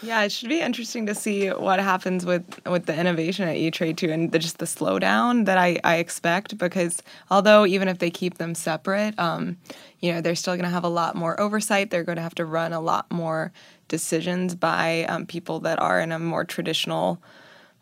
[0.01, 3.71] Yeah, it should be interesting to see what happens with with the innovation at E
[3.71, 6.57] Trade too, and the, just the slowdown that I, I expect.
[6.57, 9.57] Because although even if they keep them separate, um,
[9.99, 11.89] you know, they're still going to have a lot more oversight.
[11.89, 13.51] They're going to have to run a lot more
[13.87, 17.21] decisions by um, people that are in a more traditional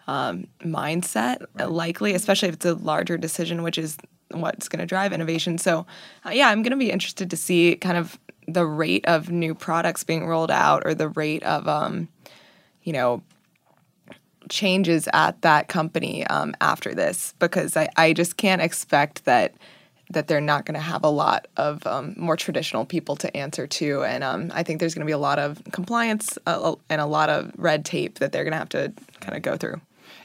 [0.07, 3.97] um, mindset, likely, especially if it's a larger decision, which is
[4.31, 5.57] what's going to drive innovation.
[5.57, 5.85] So,
[6.25, 9.55] uh, yeah, I'm going to be interested to see kind of the rate of new
[9.55, 12.09] products being rolled out or the rate of, um,
[12.83, 13.21] you know,
[14.49, 19.53] changes at that company um, after this because I, I just can't expect that
[20.09, 23.65] that they're not going to have a lot of um, more traditional people to answer
[23.65, 24.03] to.
[24.03, 27.05] And um, i think there's going to be a lot of compliance uh, and a
[27.05, 29.79] lot of red tape that they're going to have to kind of go through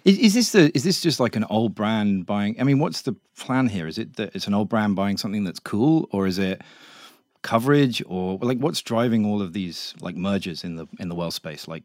[0.04, 2.60] Is, is this the is this just like an old brand buying?
[2.60, 3.86] I mean, what's the plan here?
[3.86, 6.62] Is it that it's an old brand buying something that's cool, or is it
[7.42, 11.34] coverage, or like what's driving all of these like mergers in the in the wealth
[11.34, 11.68] space?
[11.68, 11.84] Like,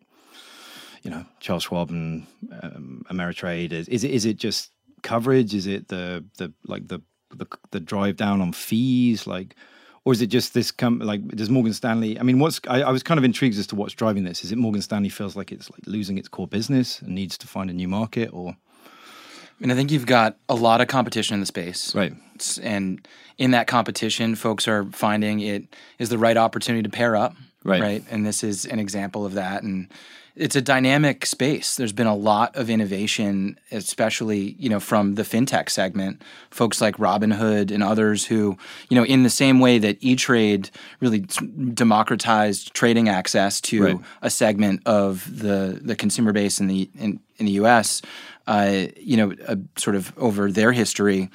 [1.02, 2.28] you know, Charles Schwab and
[2.62, 3.72] um, Ameritrade.
[3.72, 4.72] Is, is it is it just
[5.02, 5.54] coverage?
[5.54, 7.02] Is it the the like the
[7.36, 9.26] the, the drive down on fees?
[9.28, 9.56] Like,
[10.06, 12.20] or is it just this com- like does Morgan Stanley?
[12.20, 14.44] I mean, what's I, I was kind of intrigued as to what's driving this.
[14.44, 17.48] Is it Morgan Stanley feels like it's like losing its core business and needs to
[17.48, 21.36] find a new market, or I mean, I think you've got a lot of competition
[21.36, 21.94] in the space.
[21.96, 22.14] Right.
[22.62, 27.36] And in that competition, folks are finding it is the right opportunity to pair up.
[27.64, 27.82] Right.
[27.82, 28.04] Right.
[28.10, 29.64] And this is an example of that.
[29.64, 29.90] And
[30.36, 31.76] it's a dynamic space.
[31.76, 36.22] There's been a lot of innovation, especially, you know, from the fintech segment.
[36.50, 38.58] Folks like Robinhood and others who,
[38.90, 40.70] you know, in the same way that E-Trade
[41.00, 44.00] really t- democratized trading access to Right.
[44.22, 48.02] a segment of the the consumer base in the in, in the U.S.
[48.48, 51.30] Uh, you know, uh, sort of over their history.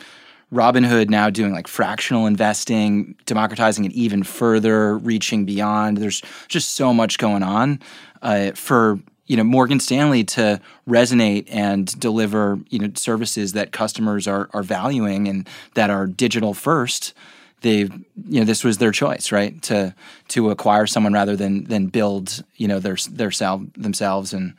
[0.52, 5.98] Robinhood now doing like fractional investing, democratizing it even further, reaching beyond.
[5.98, 7.80] There's just so much going on
[8.22, 14.26] uh, for you know Morgan Stanley to resonate and deliver you know services that customers
[14.26, 17.12] are are valuing and that are digital first.
[17.60, 19.60] They've you know this was their choice, right?
[19.64, 19.94] To
[20.28, 24.54] to acquire someone rather than than build you know their their self themselves and.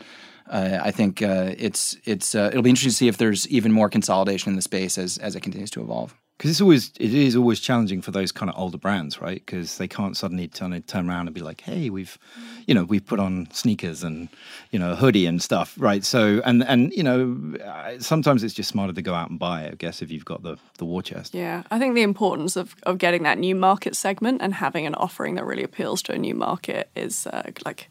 [0.50, 3.72] Uh, I think uh, it's it's uh, it'll be interesting to see if there's even
[3.72, 6.16] more consolidation in the space as as it continues to evolve.
[6.40, 9.44] because it's always it is always challenging for those kind of older brands, right?
[9.46, 12.18] Because they can't suddenly turn turn around and be like, hey, we've
[12.66, 14.30] you know we've put on sneakers and
[14.72, 16.06] you know a hoodie and stuff, right?
[16.06, 19.68] So and and you know uh, sometimes it's just smarter to go out and buy,
[19.68, 21.36] I guess, if you've got the the war chest.
[21.36, 24.96] Yeah, I think the importance of, of getting that new market segment and having an
[24.96, 27.90] offering that really appeals to a new market is uh, like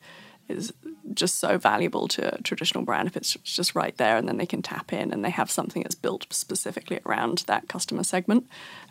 [0.48, 0.72] is
[1.14, 4.46] just so valuable to a traditional brand if it's just right there and then they
[4.46, 8.46] can tap in and they have something that's built specifically around that customer segment.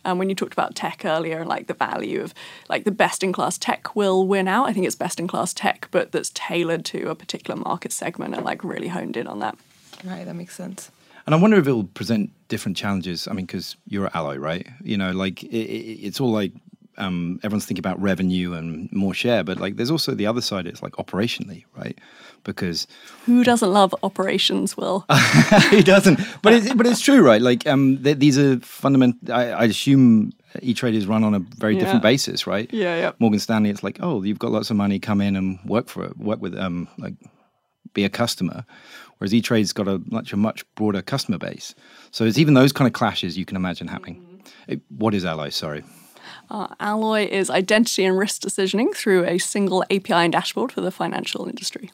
[0.06, 2.34] Um, when you talked about tech earlier and like the value of
[2.70, 5.54] like the best in class tech will win out, I think it's best in class
[5.54, 9.40] tech, but that's tailored to a particular market segment and like really honed in on
[9.40, 9.58] that.
[10.04, 10.92] Right, that makes sense.
[11.26, 13.28] And I wonder if it will present different challenges.
[13.28, 14.66] I mean, because you're an ally, right?
[14.82, 16.54] You know, like it, it, it's all like
[16.98, 20.66] um, everyone's thinking about revenue and more share, but like there's also the other side.
[20.68, 21.98] It's like operationally, right?
[22.44, 22.88] Because
[23.26, 24.76] who doesn't love operations?
[24.78, 25.06] Will
[25.70, 26.20] he doesn't?
[26.42, 27.42] But it's but it's true, right?
[27.42, 29.32] Like um, th- these are fundamental.
[29.34, 30.32] I, I assume
[30.62, 31.82] E Trade is run on a very Yeah.
[31.82, 32.72] different basis, right?
[32.74, 33.12] Yeah, yeah.
[33.20, 36.06] Morgan Stanley, it's like, oh, you've got lots of money, come in and work for
[36.06, 37.16] it, work with um, like
[37.94, 38.66] be a customer.
[39.18, 41.74] Whereas E Trade's got a much a much broader customer base.
[42.12, 44.24] So it's even those kind of clashes you can imagine happening.
[44.70, 45.50] Eh, What is Alloy?
[45.50, 45.84] Sorry.
[46.50, 50.92] Uh, Alloy is identity and risk decisioning through a single API and dashboard for the
[50.92, 51.92] financial industry.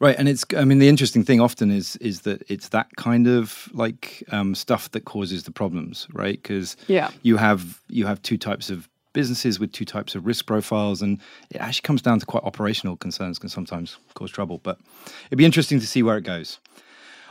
[0.00, 3.26] Right, and it's I mean the interesting thing often is is that it's that kind
[3.26, 6.40] of like um, stuff that causes the problems, right?
[6.42, 7.10] Because Yeah.
[7.22, 11.20] you have you have two types of businesses with two types of risk profiles, and
[11.50, 14.58] it actually comes down to quite operational concerns can sometimes cause trouble.
[14.62, 14.78] But
[15.26, 16.58] it'd be interesting to see where it goes.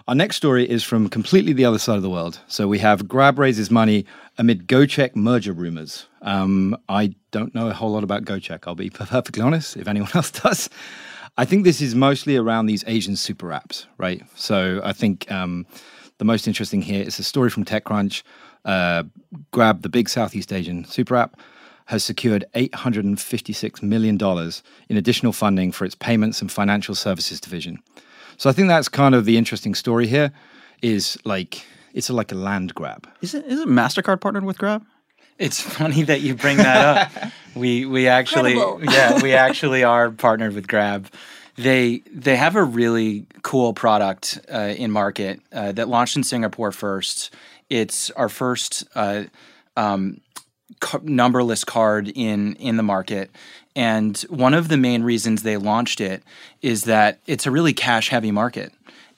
[0.06, 2.42] Our next story is from completely the other side of the world.
[2.48, 4.06] So we have Grab raises money
[4.38, 6.08] amid Gojek merger rumors.
[6.22, 8.68] Um, I don't know a whole lot about Gojek.
[8.68, 9.78] I'll be perfectly honest.
[9.78, 10.70] If anyone else does,
[11.38, 14.22] I think this is mostly around these Asian super apps, right?
[14.36, 15.66] So I think um,
[16.18, 18.24] the most interesting here is a story from TechCrunch.
[18.66, 19.04] Uh,
[19.52, 21.40] Grab, the big Southeast Asian super app,
[21.86, 24.20] has secured $856 million
[24.90, 27.80] in additional funding for its payments and financial services division.
[28.38, 30.32] So I think that's kind of the interesting story here
[30.82, 33.08] is like it's like a land grab.
[33.22, 34.84] Isn't isn't Mastercard partnered with Grab?
[35.40, 37.32] It's funny that you bring that up.
[37.56, 41.08] we we actually yeah we actually are partnered with Grab.
[41.56, 46.72] They they have a really cool product uh, in market uh, that launched in Singapore
[46.72, 47.34] first.
[47.70, 49.26] It's our first uh,
[49.78, 50.22] um,
[50.80, 53.30] ca- numberless card in in the market.
[53.76, 56.22] And one of the main reasons they launched it
[56.62, 58.72] is that it's a really cash heavy market,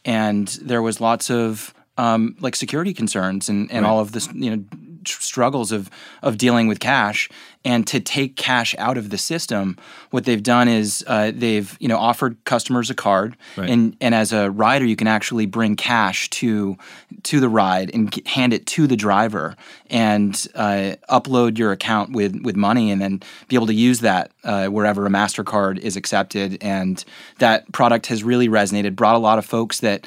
[0.06, 4.56] and there was lots of um, like security concerns and, and all of this you
[4.56, 4.63] know
[5.06, 5.89] tr- struggles of
[6.22, 7.30] of dealing with cash.
[7.68, 9.76] And to take cash out of the system,
[10.12, 13.70] what they've done is uh, they've you know offered customers a card, Right.
[13.72, 16.78] and and as a rider, you can actually bring cash to
[17.24, 19.56] to the ride and g- hand it to the driver
[19.89, 24.30] and uh, upload your account with with money, and then be able to use that
[24.44, 26.60] uh, wherever a Mastercard is accepted.
[26.62, 27.04] And
[27.39, 30.06] that product has really resonated, brought a lot of folks that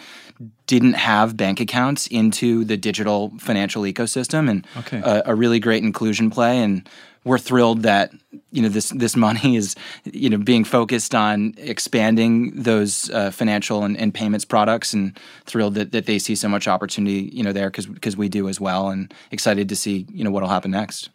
[0.66, 4.98] didn't have bank accounts into the digital financial ecosystem, and Okay.
[4.98, 6.58] a, a really great inclusion play.
[6.58, 6.88] And
[7.24, 8.12] we're thrilled that
[8.52, 9.74] you know this this money is
[10.04, 15.74] you know being focused on expanding those uh, financial and, and payments products, and thrilled
[15.74, 18.88] that, that they see so much opportunity you know there because we do as well,
[18.88, 21.10] and excited to see you know what'll happen next.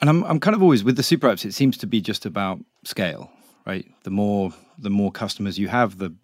[0.00, 1.44] And I'm I'm kind of always with the super apps.
[1.44, 3.30] It seems to be just about scale,
[3.66, 3.84] right?
[4.04, 6.14] The more the more customers you have, the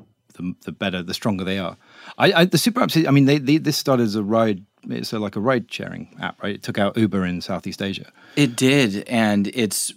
[0.40, 1.76] the, the better, the stronger they are.
[2.18, 3.07] I, I the super apps.
[3.07, 4.64] I mean, they, they this started as a ride.
[4.88, 6.55] It's a, like a ride sharing app, right?
[6.55, 8.11] It took out Uber in Southeast Asia.
[8.37, 9.92] It did, and it's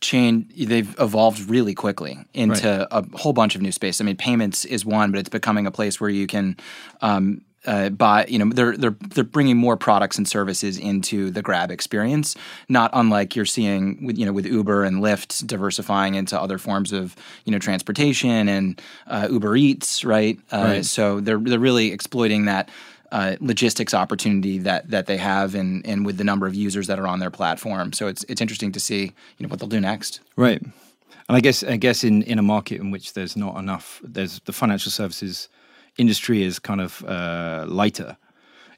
[0.00, 0.68] changed.
[0.68, 4.00] They've evolved really quickly into a whole bunch of new space.
[4.00, 6.56] I mean, payments is one, but it's becoming a place where you can
[7.00, 8.26] um, uh, buy.
[8.26, 12.36] You know, they're they're they're bringing more products and services into the Grab experience.
[12.68, 16.92] Not unlike you're seeing with you know with Uber and Lyft diversifying into other forms
[16.92, 20.38] of you know transportation and uh, Uber Eats, right?
[20.52, 20.84] Uh, Right.
[20.84, 22.68] So they're they're really exploiting that
[23.10, 26.98] uh, logistics opportunity that that they have, and and with the number of users that
[26.98, 27.92] are on their platform.
[27.92, 30.20] So it's it's interesting to see you know what they'll do next.
[30.36, 30.60] Right.
[30.60, 34.40] And I guess I guess in, in a market in which there's not enough, there's
[34.40, 35.48] the financial services
[35.98, 38.16] industry is kind of uh, lighter.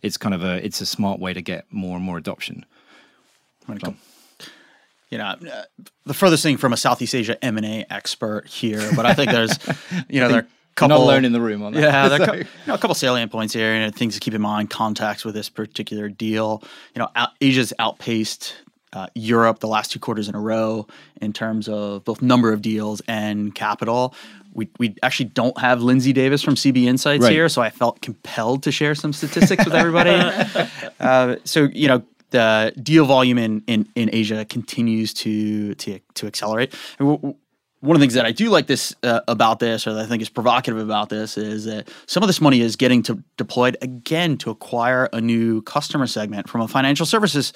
[0.03, 2.65] It's kind of a it's a smart way to get more and more adoption.
[5.11, 5.63] you know, uh,
[6.07, 9.31] the furthest thing from a Southeast Asia M and A expert here, but I think
[9.31, 9.59] there's,
[10.09, 11.81] you know, there are a couple not alone in the room on that.
[11.81, 14.35] Yeah, there are So- you know, a couple salient points here, and things to keep
[14.35, 14.71] in mind.
[14.71, 16.63] Context with this particular deal.
[16.95, 18.55] You know, out, Asia's outpaced
[18.93, 20.87] uh, Europe the last two quarters in a row
[21.21, 24.15] in terms of both number of deals and capital.
[24.53, 27.33] We, we actually don't have Lindsay Davis from CB Insights Right.
[27.33, 30.11] here, so I felt compelled to share some statistics with everybody.
[31.01, 36.27] uh, so you know the deal volume in, in, in Asia continues to to to
[36.27, 36.73] accelerate.
[36.99, 37.37] And w- w-
[37.81, 40.07] one of the things that I do like this uh, about this, or that I
[40.07, 43.77] think is provocative about this, is that some of this money is getting to deployed
[43.81, 47.55] again to acquire a new customer segment from a financial services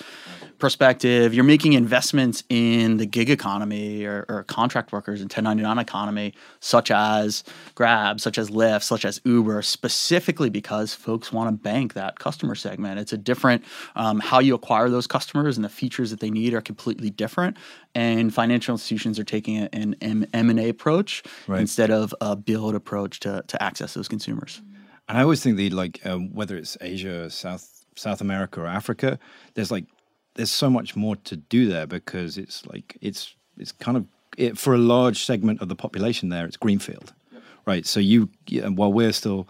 [0.58, 6.34] perspective, you're making investments in the gig economy or, or, contract workers and 1099 economy,
[6.60, 7.44] such as
[7.74, 12.54] Grab, such as Lyft, such as Uber, specifically because folks want to bank that customer
[12.54, 12.98] segment.
[12.98, 13.64] It's a different
[13.96, 17.56] um, how you acquire those customers and the features that they need are completely different.
[17.94, 21.60] And financial institutions are taking an M and A approach right.
[21.60, 24.62] instead of a build approach to to access those consumers.
[25.08, 29.18] And I always think the like um, whether it's Asia, South South America, or Africa,
[29.54, 29.86] there's like
[30.34, 34.06] there's so much more to do there because it's like it's it's kind of
[34.36, 37.42] it, for a large segment of the population there, it's greenfield, yep.
[37.66, 37.86] right?
[37.86, 38.28] So you,
[38.74, 39.48] while we're still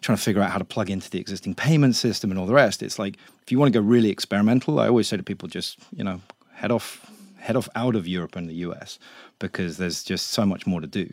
[0.00, 2.54] trying to figure out how to plug into the existing payment system and all the
[2.54, 5.48] rest, it's like if you want to go really experimental, I always say to people,
[5.48, 6.20] just you know,
[6.52, 8.98] head off, head off out of Europe and the US
[9.38, 11.12] because there's just so much more to do.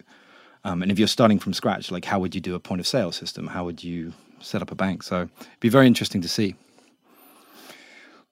[0.63, 2.87] Um, and if you're starting from scratch, like how would you do a point of
[2.87, 3.47] sale system?
[3.47, 5.01] How would you set up a bank?
[5.03, 6.55] So it'd be very interesting to see.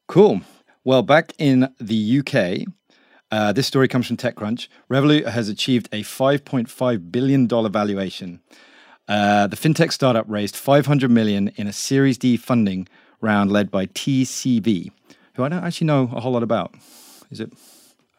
[0.08, 0.42] Cool.
[0.86, 2.72] Well, back in the UK,
[3.32, 4.68] uh, this story comes from TechCrunch.
[4.88, 8.40] Revolut has achieved a $5.5 billion valuation.
[9.08, 12.88] Uh, the fintech startup raised 500 million in a Series D funding
[13.20, 14.92] round led by TCV,
[15.34, 16.76] who I don't actually know a whole lot about.
[17.32, 17.52] Is it?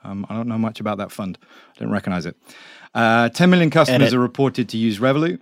[0.03, 1.39] Um, I don't know much about that fund.
[1.77, 2.37] I don't recognize it.
[2.93, 5.39] Uh, 10 million customers are reported to use Revolut.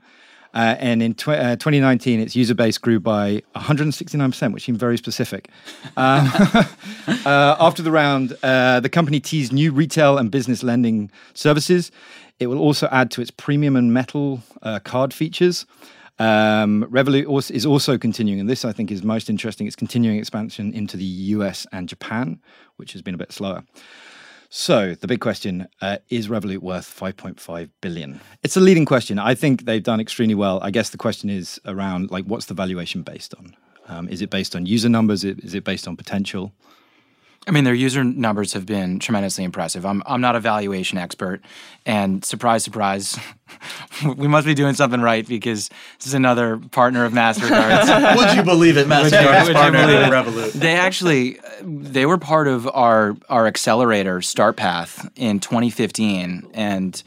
[0.55, 4.97] Uh, and in tw- uh, 2019, its user base grew by 169%, which seemed very
[4.97, 5.49] specific.
[5.97, 6.31] Um,
[7.27, 11.91] uh, after the round, uh, the company teased new retail and business lending services.
[12.39, 15.67] It will also add to its premium and metal uh, card features.
[16.21, 19.67] Um, Revolut also, is also continuing, and this I think is most interesting.
[19.67, 22.41] It's continuing expansion into the US and Japan,
[22.77, 23.65] which has been a bit slower.
[24.57, 28.21] So the big question uh, is Revolut worth 5.5 billion?
[28.45, 29.19] It's a leading question.
[29.19, 30.61] I think they've done extremely well.
[30.63, 33.57] I guess the question is around like what's the valuation based on?
[33.89, 35.25] Um, is it based on user numbers?
[35.25, 36.53] Is it based on potential?
[37.47, 39.85] I mean, their user numbers have been tremendously impressive.
[39.85, 41.43] I'm, I'm not a valuation expert,
[41.85, 43.19] and surprise, surprise,
[44.17, 45.69] we must be doing something right because
[45.99, 48.17] this is another partner of Mastercard's.
[48.17, 50.53] would you believe it, Mastercard's partner of Revolut?
[50.53, 57.03] They actually, they were part of our our accelerator Start Path in 2015, and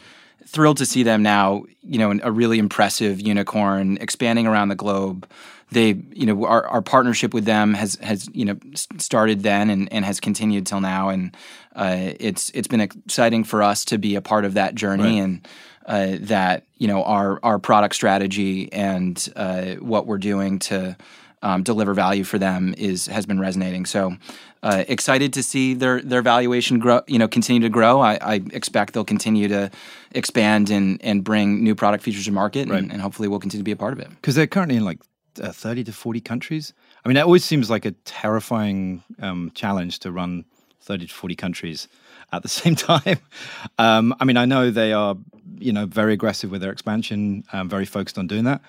[0.46, 1.64] thrilled to see them now.
[1.82, 5.28] You know, a really impressive unicorn expanding around the globe
[5.72, 8.58] they you know our, our partnership with them has has you know
[8.98, 11.36] started then and, and has continued till now and
[11.76, 15.24] uh, it's it's been exciting for us to be a part of that journey right.
[15.24, 15.48] and
[15.86, 20.96] uh, that you know our our product strategy and uh, what we're doing to
[21.44, 24.16] um, deliver value for them is has been resonating so
[24.64, 28.34] uh, excited to see their their valuation grow you know continue to grow I, I
[28.52, 29.70] expect they'll continue to
[30.12, 32.80] expand and and bring new product features to market right.
[32.80, 34.86] and, and hopefully we'll continue to be a part of it because they're currently in
[34.86, 35.00] like
[35.40, 36.74] uh, 30 to 40 countries.
[37.04, 40.46] I mean, that always seems like a terrifying um, challenge to run
[40.82, 41.88] 30 to 40 countries
[42.32, 43.20] at the same time.
[43.78, 45.16] Um, I mean, I know they are,
[45.58, 48.62] you know, very aggressive with their expansion, um, very focused on doing that.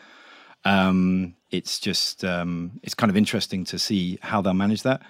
[0.64, 5.02] Um, it's just, um, it's kind of interesting to see how they'll manage that.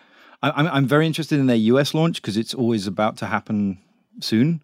[0.42, 3.78] I, I'm, I'm very interested in their US launch because it's always about to happen
[4.20, 4.62] soon.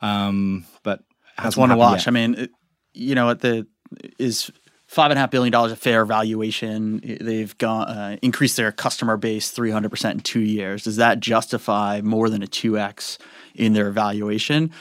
[0.00, 1.02] Um, but
[1.36, 2.02] that's one to watch.
[2.02, 2.08] Yet.
[2.08, 2.50] I mean, it,
[2.94, 3.66] you know, the
[4.18, 4.50] is
[4.90, 7.00] five and a half billion dollars of fair valuation.
[7.20, 10.82] They've gone uh, increased their customer base three hundred percent in two years.
[10.82, 13.16] Does that justify more than a two x
[13.54, 14.72] in their valuation?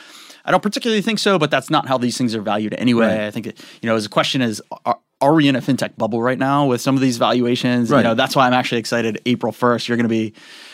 [0.45, 3.07] I don't particularly think so, but that's not how these things are valued anyway.
[3.07, 3.27] Right.
[3.27, 6.23] I think that, you know, the question is, are, are, we in a fintech bubble
[6.23, 7.91] right now with some of these valuations?
[7.91, 7.99] Right.
[7.99, 9.21] You know, that's why I'm actually excited.
[9.27, 10.33] April first, you're going to be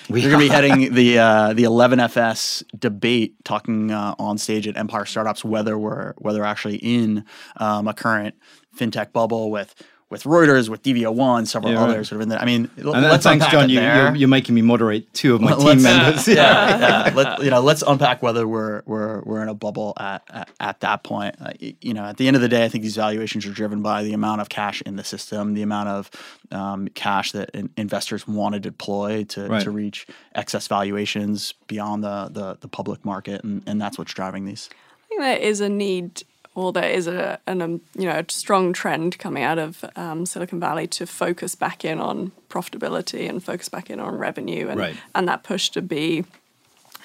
[0.09, 4.67] we you're going to be heading the uh, the 11FS debate, talking uh, on stage
[4.67, 7.25] at Empire Startups whether we're whether we're actually in
[7.57, 8.36] um, a current
[8.76, 9.76] fintech bubble with
[10.09, 12.39] with Reuters, with DVO1, several yeah, others sort of in there.
[12.39, 13.69] I mean, and let's thanks, John.
[13.69, 16.28] You, are you're making me moderate two of my team members.
[16.28, 17.13] Yeah, yeah.
[17.15, 20.80] Let, you know, let's unpack whether we're we're we're in a bubble at at, at
[20.82, 21.36] that point.
[21.41, 23.82] Uh, you know, at the end of the day, I think these valuations are driven
[23.82, 26.11] by the amount of cash in the system, the amount of
[26.51, 29.63] um, cash that in, investors want to deploy to, right.
[29.63, 30.05] to reach
[30.36, 34.69] excess valuations beyond the the, the public market, and, and that's what's driving these.
[34.71, 36.23] I think there is a need
[36.55, 40.25] well, there is a an, um, you know a strong trend coming out of um,
[40.25, 44.79] Silicon Valley to focus back in on profitability and focus back in on revenue, and
[44.79, 44.95] right.
[45.13, 46.23] and that push to be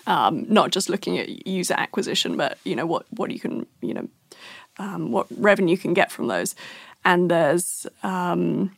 [0.07, 3.93] um, not just looking at user acquisition, but you know what what you can you
[3.93, 4.09] know
[4.79, 6.55] um, what revenue you can get from those.
[7.05, 8.71] And there's um,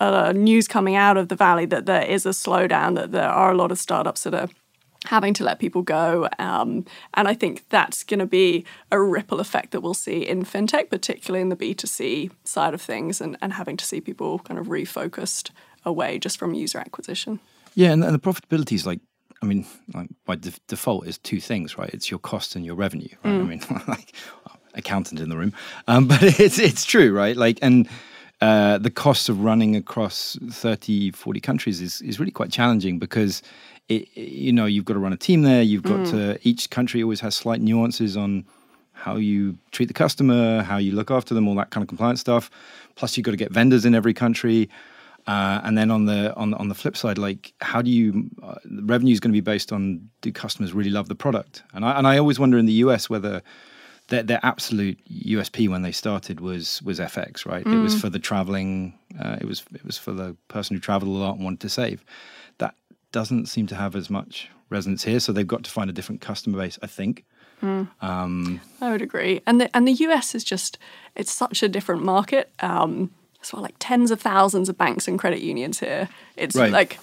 [0.00, 3.56] news coming out of the valley that there is a slowdown, that there are a
[3.56, 4.48] lot of startups that are
[5.06, 6.28] having to let people go.
[6.38, 6.84] Um,
[7.14, 10.90] and I think that's going to be a ripple effect that we'll see in fintech,
[10.90, 14.66] particularly in the B2C side of things, and, and having to see people kind of
[14.66, 15.50] refocused
[15.84, 17.40] away just from user acquisition.
[17.74, 19.00] Yeah, and, and the profitability is like
[19.42, 21.90] I mean, like by def- default, is two things, right?
[21.92, 23.08] It's your cost and your revenue.
[23.24, 23.32] Right?
[23.32, 24.12] I mean, like
[24.74, 25.52] accountant in the room,
[25.88, 27.36] um, but it's it's true, right?
[27.36, 27.88] Like, and
[28.40, 33.42] uh, the cost of running across 30, 40 countries is is really quite challenging because.
[33.90, 35.62] It, you know, you've got to run a team there.
[35.62, 36.38] You've got to.
[36.42, 38.46] Each country always has slight nuances on
[38.92, 42.20] how you treat the customer, how you look after them, all that kind of compliance
[42.20, 42.50] stuff.
[42.94, 44.70] Plus, you've got to get vendors in every country.
[45.26, 48.54] Uh, and then on the on on the flip side, like how do you uh,
[48.64, 51.62] the revenue is going to be based on do customers really love the product?
[51.74, 53.42] And I and I always wonder in the US whether
[54.10, 57.66] their, their absolute USP when they started was was FX, right?
[57.66, 61.16] It was for the traveling, uh, it was it was for the person who traveled
[61.16, 62.04] a lot and wanted to save.
[63.12, 66.20] Doesn't seem to have as much resonance here, so they've got to find a different
[66.20, 67.24] customer base, I think.
[68.80, 69.42] I would agree.
[69.46, 70.78] And the and the US is just
[71.14, 72.50] it's such a different market.
[72.60, 76.08] Um, it's what like tens of thousands of banks and credit unions here.
[76.36, 76.70] It's Right.
[76.72, 76.98] like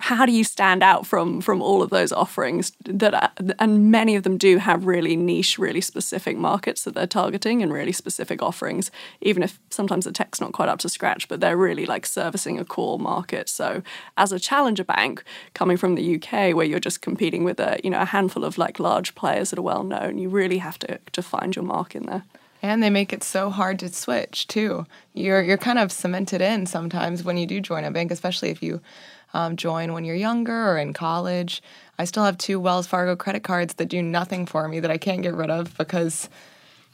[0.00, 4.16] how do you stand out from from all of those offerings that are, and many
[4.16, 8.42] of them do have really niche really specific markets that they're targeting and really specific
[8.42, 8.90] offerings
[9.20, 12.58] even if sometimes the tech's not quite up to scratch but they're really like servicing
[12.58, 13.82] a core market so
[14.16, 15.22] as a challenger bank
[15.54, 18.58] coming from the UK where you're just competing with a you know a handful of
[18.58, 21.94] like large players that are well known you really have to to find your mark
[21.94, 22.24] in there
[22.62, 24.86] And they make it so hard to switch too.
[25.12, 28.62] You're you're kind of cemented in sometimes when you do join a bank, especially if
[28.62, 28.80] you
[29.34, 31.62] um, join when you're younger or in college.
[31.98, 34.96] I still have two Wells Fargo credit cards that do nothing for me that I
[34.96, 36.28] can't get rid of because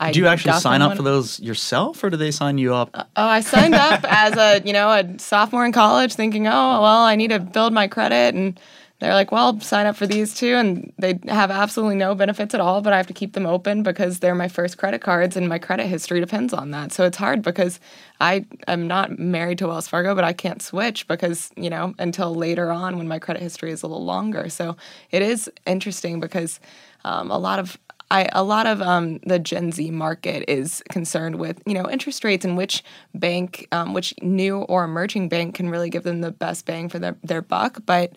[0.01, 2.91] I Do you actually sign up for those yourself, or do they sign you up?
[2.95, 7.03] Oh, I signed up as a you know a sophomore in college, thinking, oh well,
[7.03, 8.59] I need to build my credit, and
[9.01, 12.61] they're like, well, sign up for these two, and they have absolutely no benefits at
[12.61, 15.48] all, but I have to keep them open because they're my first credit cards, and
[15.48, 16.92] my credit history depends on that.
[16.92, 17.80] So it's hard because
[18.20, 22.34] I am not married to Wells Fargo, but I can't switch because you know until
[22.34, 24.51] later on when my credit history is a little longer.
[24.51, 24.76] So
[25.11, 26.61] it is interesting because
[27.05, 27.78] um, a lot of
[28.11, 32.24] I, a lot of um, the Gen Z market is concerned with you know interest
[32.24, 32.82] rates and which
[33.14, 36.98] bank, um, which new or emerging bank can really give them the best bang for
[36.98, 37.78] their, their buck.
[37.86, 38.16] But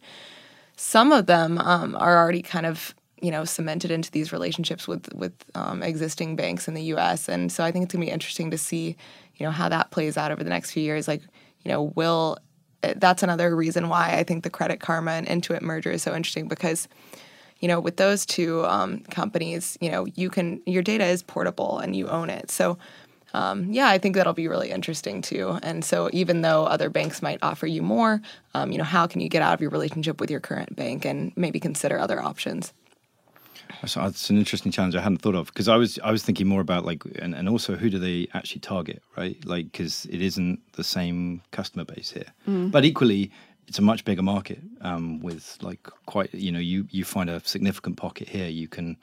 [0.75, 5.11] some of them um, are already kind of you know cemented into these relationships with
[5.13, 7.29] with um, existing banks in the U.S.
[7.29, 8.97] And so I think it's gonna be interesting to see
[9.35, 11.07] you know how that plays out over the next few years.
[11.07, 11.21] Like
[11.63, 12.37] you know will
[12.83, 16.13] eh, that's another reason why I think the Credit Karma and Intuit merger is so
[16.13, 16.87] interesting because
[17.59, 21.79] you know with those two um, companies you know you can your data is portable
[21.79, 22.77] and you own it so
[23.33, 27.21] um, yeah i think that'll be really interesting too and so even though other banks
[27.21, 28.21] might offer you more
[28.53, 31.05] um, you know how can you get out of your relationship with your current bank
[31.05, 32.73] and maybe consider other options
[33.85, 36.47] So it's an interesting challenge I hadn't thought of because I was I was thinking
[36.47, 39.43] more about like and, and also who do they actually target, right?
[39.45, 42.31] Like because it isn't the same customer base here,
[42.71, 43.31] but equally
[43.67, 47.41] it's a much bigger market um, with like quite you know you you find a
[47.45, 48.97] significant pocket here, you can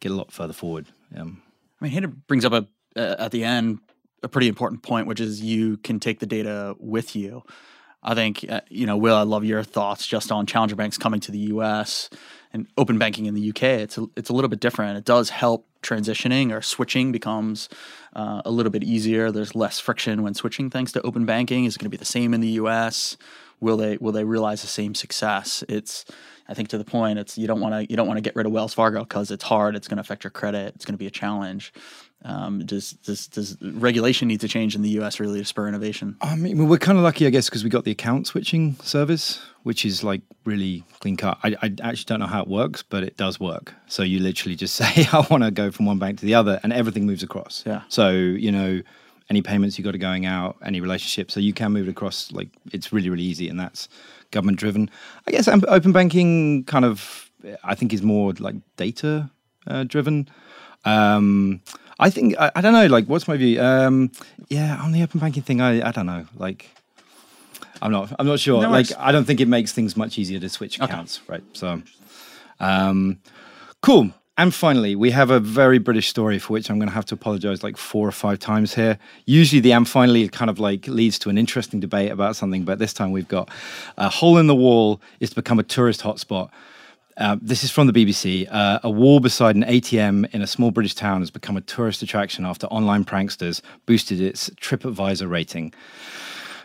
[0.00, 0.86] get a lot further forward.
[1.16, 1.42] Um,
[1.80, 2.66] I mean, Hannah brings up a
[2.96, 3.80] at the end
[4.22, 7.42] a pretty important point, which is you can take the data with you.
[8.02, 9.16] I think uh, you know, Will.
[9.16, 12.08] I love your thoughts just on challenger banks coming to the U.S.
[12.52, 13.62] and open banking in the UK.
[13.62, 14.98] It's a, it's a little bit different.
[14.98, 17.68] It does help transitioning or switching becomes
[18.14, 19.32] uh, a little bit easier.
[19.32, 21.64] There's less friction when switching thanks to open banking.
[21.64, 23.16] Is it going to be the same in the U.S.?
[23.60, 25.64] Will they will they realize the same success?
[25.68, 26.04] It's
[26.48, 27.18] I think to the point.
[27.18, 29.30] It's you don't want to you don't want to get rid of Wells Fargo because
[29.30, 29.76] it's hard.
[29.76, 30.74] It's going to affect your credit.
[30.74, 31.72] It's going to be a challenge.
[32.24, 35.20] Um, does, does does regulation need to change in the U.S.
[35.20, 36.16] really to spur innovation?
[36.20, 39.40] I mean, we're kind of lucky, I guess, because we got the account switching service,
[39.62, 41.38] which is like really clean cut.
[41.44, 43.74] I, I actually don't know how it works, but it does work.
[43.86, 46.58] So you literally just say, I want to go from one bank to the other,
[46.62, 47.62] and everything moves across.
[47.66, 47.82] Yeah.
[47.88, 48.82] So, you know,
[49.28, 52.30] any payments you got to going out, any relationship, so you can move it across.
[52.32, 53.88] Like it's really, really easy, and that's
[54.30, 54.90] government driven.
[55.26, 57.30] I guess open banking kind of,
[57.64, 59.30] I think, is more like data
[59.66, 60.28] uh, driven.
[60.84, 61.60] Um,
[61.98, 62.86] I think I, I don't know.
[62.86, 63.60] Like, what's my view?
[63.60, 64.12] Um,
[64.48, 66.26] yeah, on the open banking thing, I, I don't know.
[66.36, 66.70] Like,
[67.82, 68.62] I'm not I'm not sure.
[68.62, 68.88] No like.
[68.98, 71.42] I don't think it makes things much easier to switch accounts, right?
[71.52, 71.82] So,
[72.60, 73.18] um,
[73.82, 74.10] cool.
[74.38, 77.14] And finally, we have a very British story for which I'm going to have to
[77.14, 78.98] apologize like four or five times here.
[79.24, 82.78] Usually, the "and finally" kind of like leads to an interesting debate about something, but
[82.78, 83.48] this time we've got
[83.96, 86.50] a hole in the wall is to become a tourist hotspot.
[87.16, 88.46] Uh, this is from the BBC.
[88.50, 92.02] Uh, a wall beside an ATM in a small British town has become a tourist
[92.02, 95.72] attraction after online pranksters boosted its TripAdvisor rating.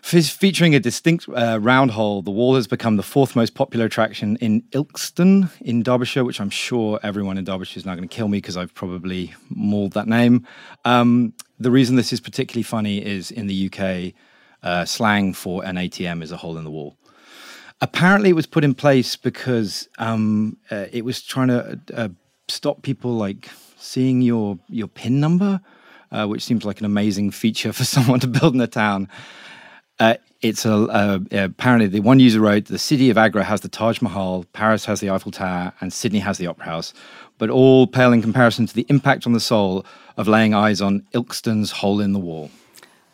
[0.02, 3.86] Fe- Featuring a distinct uh, round hole, the wall has become the fourth most popular
[3.86, 8.14] attraction in Ilkeston in Derbyshire, which I'm sure everyone in Derbyshire is now going to
[8.14, 10.46] kill me because I've probably mauled that name.
[10.86, 14.14] Um, the reason this is particularly funny is in the UK,
[14.64, 16.98] uh, slang for an ATM is a hole in the wall.
[17.80, 22.10] Apparently, it was put in place because um, uh, it was trying to uh,
[22.48, 25.62] stop people like seeing your your PIN number,
[26.12, 29.08] uh, which seems like an amazing feature for someone to build in a town.
[30.02, 33.70] Uh, it's a uh, apparently the one user wrote the city of Agra has the
[33.70, 36.92] Taj Mahal, Paris has the Eiffel Tower, and Sydney has the Opera House,
[37.38, 39.86] but all pale in comparison to the impact on the soul
[40.18, 42.50] of laying eyes on Ilkeston's hole in the wall.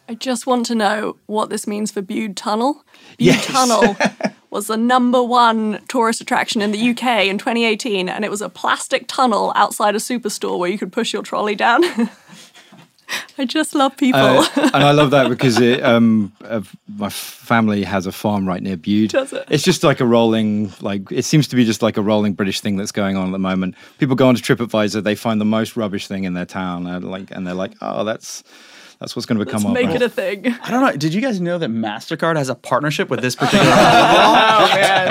[0.07, 2.75] I just want to know what this means for Bude Tunnel.
[2.75, 2.85] Bude
[3.17, 3.45] Yes.
[3.47, 3.97] Tunnel
[4.49, 8.47] was the number one tourist attraction in the UK in 2018, and it was a
[8.47, 11.83] plastic tunnel outside a superstore where you could push your trolley down.
[13.37, 14.19] I just love people.
[14.19, 16.61] Uh, and I love that because it, um, uh,
[16.97, 19.11] my family has a farm right near Bude.
[19.11, 19.45] Does it?
[19.49, 22.61] It's just like a rolling, like it seems to be just like a rolling British
[22.61, 23.75] thing that's going on at the moment.
[23.97, 27.31] People go onto TripAdvisor, they find the most rubbish thing in their town, and like,
[27.31, 28.43] and they're like, oh, that's
[28.99, 30.47] that's what's going to become Let's make brand." it a thing.
[30.63, 30.95] I don't know.
[30.97, 33.65] Did you guys know that Mastercard has a partnership with this particular?
[33.71, 35.07] Oh man.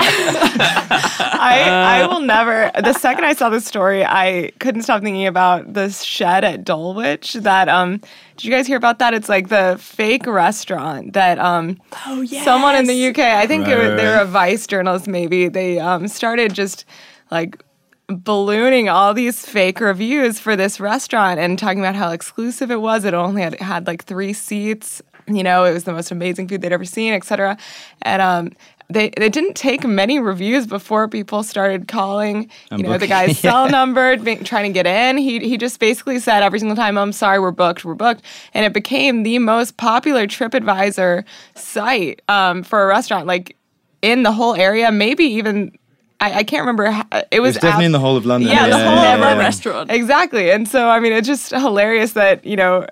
[1.39, 5.73] I I will never the second I saw this story, I couldn't stop thinking about
[5.73, 7.97] this shed at Dulwich that um
[8.35, 9.13] did you guys hear about that?
[9.13, 12.43] It's like the fake restaurant that um Oh, yes.
[12.43, 15.07] someone in the UK, I think Right, they were, right, they were a Vice journalist
[15.07, 15.47] maybe.
[15.47, 16.85] They um started just
[17.31, 17.61] like
[18.07, 23.05] ballooning all these fake reviews for this restaurant and talking about how exclusive it was.
[23.05, 25.01] It only had had like three seats.
[25.27, 27.57] You know, it was the most amazing food they'd ever seen, etc.
[28.03, 28.51] And um,
[28.89, 32.49] they they didn't take many reviews before people started calling.
[32.71, 35.17] You know, the guy's cell number, trying to get in.
[35.17, 38.21] He he just basically said every single time, "I'm sorry, we're booked, we're booked,"
[38.53, 43.27] and it became the most popular TripAdvisor site um, for a restaurant.
[43.27, 43.57] Like
[44.01, 45.77] in the whole area, maybe even.
[46.19, 46.89] I, I can't remember.
[46.89, 48.49] How, it was It's definitely out- in the whole of London.
[48.49, 49.91] Yeah, the whole yeah, a restaurant.
[49.91, 50.51] Exactly.
[50.51, 52.87] And so, I mean, it's just hilarious that, you know,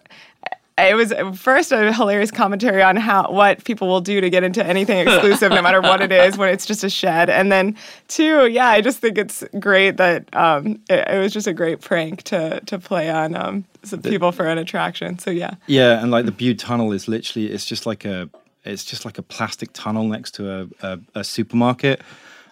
[0.78, 4.64] it was first a hilarious commentary on how what people will do to get into
[4.64, 7.30] anything exclusive, no matter what it is, when it's just a shed.
[7.30, 7.78] And then
[8.10, 11.80] two, yeah, I just think it's great that um, it, it was just a great
[11.80, 15.18] prank to to play on um, some people for an attraction.
[15.18, 18.30] So yeah, Yeah, and like the Bude Tunnel is literally it's just like a
[18.66, 22.02] it's just like a plastic tunnel next to a, a, a supermarket.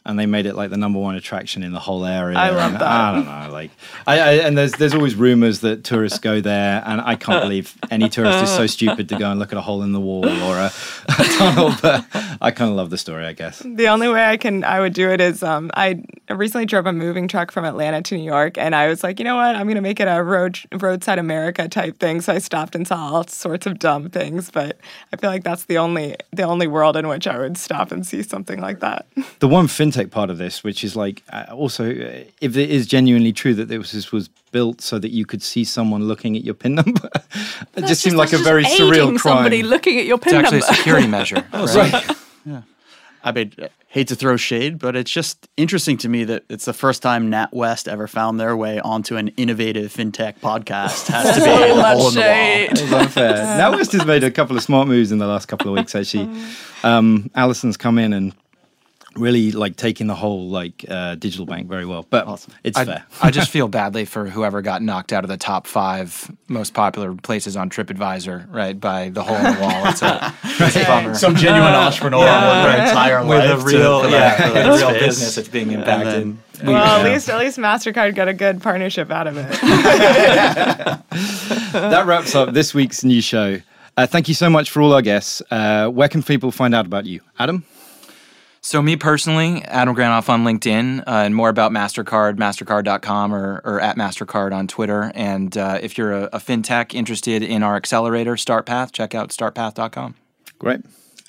[0.05, 2.37] And they made it like the number one attraction in the whole area.
[2.37, 2.83] I love and that.
[2.83, 3.71] I don't know, like,
[4.05, 7.73] I, I and there's there's always rumors that tourists go there, and I can't believe
[7.89, 10.27] any tourist is so stupid to go and look at a hole in the wall
[10.27, 10.71] or a,
[11.07, 11.73] a tunnel.
[11.81, 12.05] But
[12.41, 13.59] I kind of love the story, I guess.
[13.59, 16.93] The only way I can I would do it is um, I recently drove a
[16.93, 19.67] moving truck from Atlanta to New York, and I was like, you know what, I'm
[19.67, 22.21] gonna make it a road roadside America type thing.
[22.21, 24.77] So I stopped and saw all sorts of dumb things, but
[25.11, 28.05] I feel like that's the only the only world in which I would stop and
[28.05, 29.05] see something like that.
[29.39, 32.87] the one fintech part of this, which is like uh, also, uh, if it is
[32.87, 36.43] genuinely true that this, this was built so that you could see someone looking at
[36.43, 37.09] your pin number,
[37.75, 39.35] it just seemed like a very just surreal crime.
[39.37, 41.43] Somebody looking at your It's pin actually a security measure.
[41.53, 42.11] right.
[43.25, 43.53] I mean,
[43.87, 47.31] hate to throw shade, but it's just interesting to me that it's the first time
[47.31, 51.07] NatWest ever found their way onto an innovative fintech podcast.
[51.07, 52.27] Has to be So the much hole in the wall.
[52.27, 52.71] shade.
[52.71, 53.33] It's unfair.
[53.57, 55.95] NatWest has made a couple of smart moves in the last couple of weeks.
[55.95, 56.29] Actually,
[56.83, 58.33] um, Alison's come in and
[59.15, 62.05] really like taking the whole like uh, digital bank very well.
[62.09, 63.05] But it's I, fair.
[63.21, 67.13] I just feel badly for whoever got knocked out of the top five most popular
[67.15, 69.85] places on TripAdvisor, right, by the hole in the wall.
[69.87, 71.13] It's a, it's a bummer.
[71.15, 72.63] Some genuine entrepreneur Yeah.
[72.65, 75.35] with their entire with life a real, to, for yeah, that, for that real business
[75.35, 76.13] that's being impacted.
[76.13, 77.13] then- We- well, at yeah.
[77.13, 79.49] least at least Mastercard got a good partnership out of it.
[81.73, 83.59] that wraps up this week's new show.
[83.97, 85.41] Uh, thank you so much for all our guests.
[85.51, 87.63] Uh, where can people find out about you, Adam?
[88.65, 93.81] So me personally, Adam Granoff on LinkedIn, uh, and more about Mastercard, Mastercard.com, or, or
[93.81, 95.11] at Mastercard on Twitter.
[95.13, 100.15] And uh, if you're a, a fintech interested in our accelerator, StartPath, check out StartPath.com.
[100.59, 100.79] Great,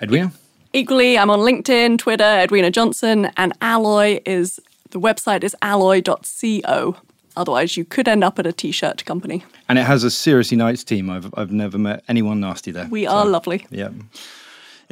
[0.00, 0.32] Edwina.
[0.72, 4.60] Equally, I'm on LinkedIn, Twitter, Edwina Johnson, and Alloy is
[4.90, 6.96] the website is alloy.co.
[7.36, 9.44] Otherwise, you could end up at a t-shirt company.
[9.68, 11.10] And it has a seriously nice team.
[11.10, 12.86] I've I've never met anyone nasty there.
[12.86, 13.66] We are lovely.
[13.70, 13.88] Yeah.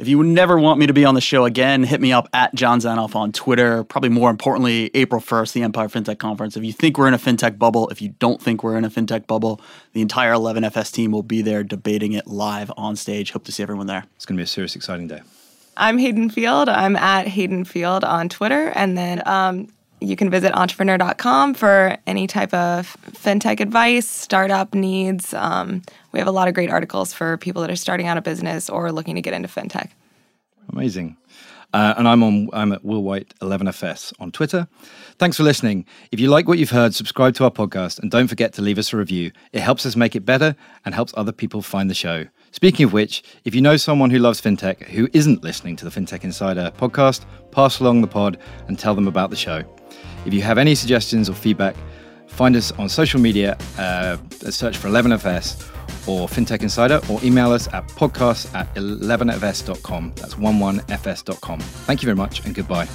[0.03, 2.27] If you would never want me to be on the show again, hit me up
[2.33, 3.85] at John Zanoff on Twitter.
[3.85, 6.57] Probably more importantly, April 1st, the Empire FinTech Conference.
[6.57, 8.89] If you think we're in a FinTech bubble, if you don't think we're in a
[8.89, 9.61] FinTech bubble,
[9.93, 13.31] the entire 11FS team will be there debating it live on stage.
[13.31, 14.03] Hope to see everyone there.
[14.17, 15.21] It's going to be a serious, exciting day.
[15.77, 16.67] I'm Hayden Field.
[16.67, 18.73] I'm at Hayden Field on Twitter.
[18.75, 19.69] And then um,
[20.01, 25.33] you can visit entrepreneur.com for any type of fintech advice, startup needs.
[25.33, 25.81] Um,
[26.13, 28.69] we have a lot of great articles for people that are starting out a business
[28.69, 29.89] or looking to get into fintech.
[30.69, 31.17] Amazing.
[31.73, 32.49] Uh, and I'm on.
[32.53, 34.67] I'm at Will White 11FS on Twitter.
[35.17, 35.85] Thanks for listening.
[36.11, 38.77] If you like what you've heard, subscribe to our podcast and don't forget to leave
[38.77, 39.31] us a review.
[39.53, 40.55] It helps us make it better
[40.85, 42.27] and helps other people find the show.
[42.51, 45.89] Speaking of which, if you know someone who loves fintech who isn't listening to the
[45.89, 48.37] FinTech Insider podcast, pass along the pod
[48.67, 49.63] and tell them about the show.
[50.27, 51.75] If you have any suggestions or feedback,
[52.33, 54.17] find us on social media, uh,
[54.49, 55.69] search for 11FS
[56.07, 60.13] or FinTech Insider, or email us at podcast at 11fs.com.
[60.15, 61.59] That's 11fs.com.
[61.59, 62.87] Thank you very much and goodbye.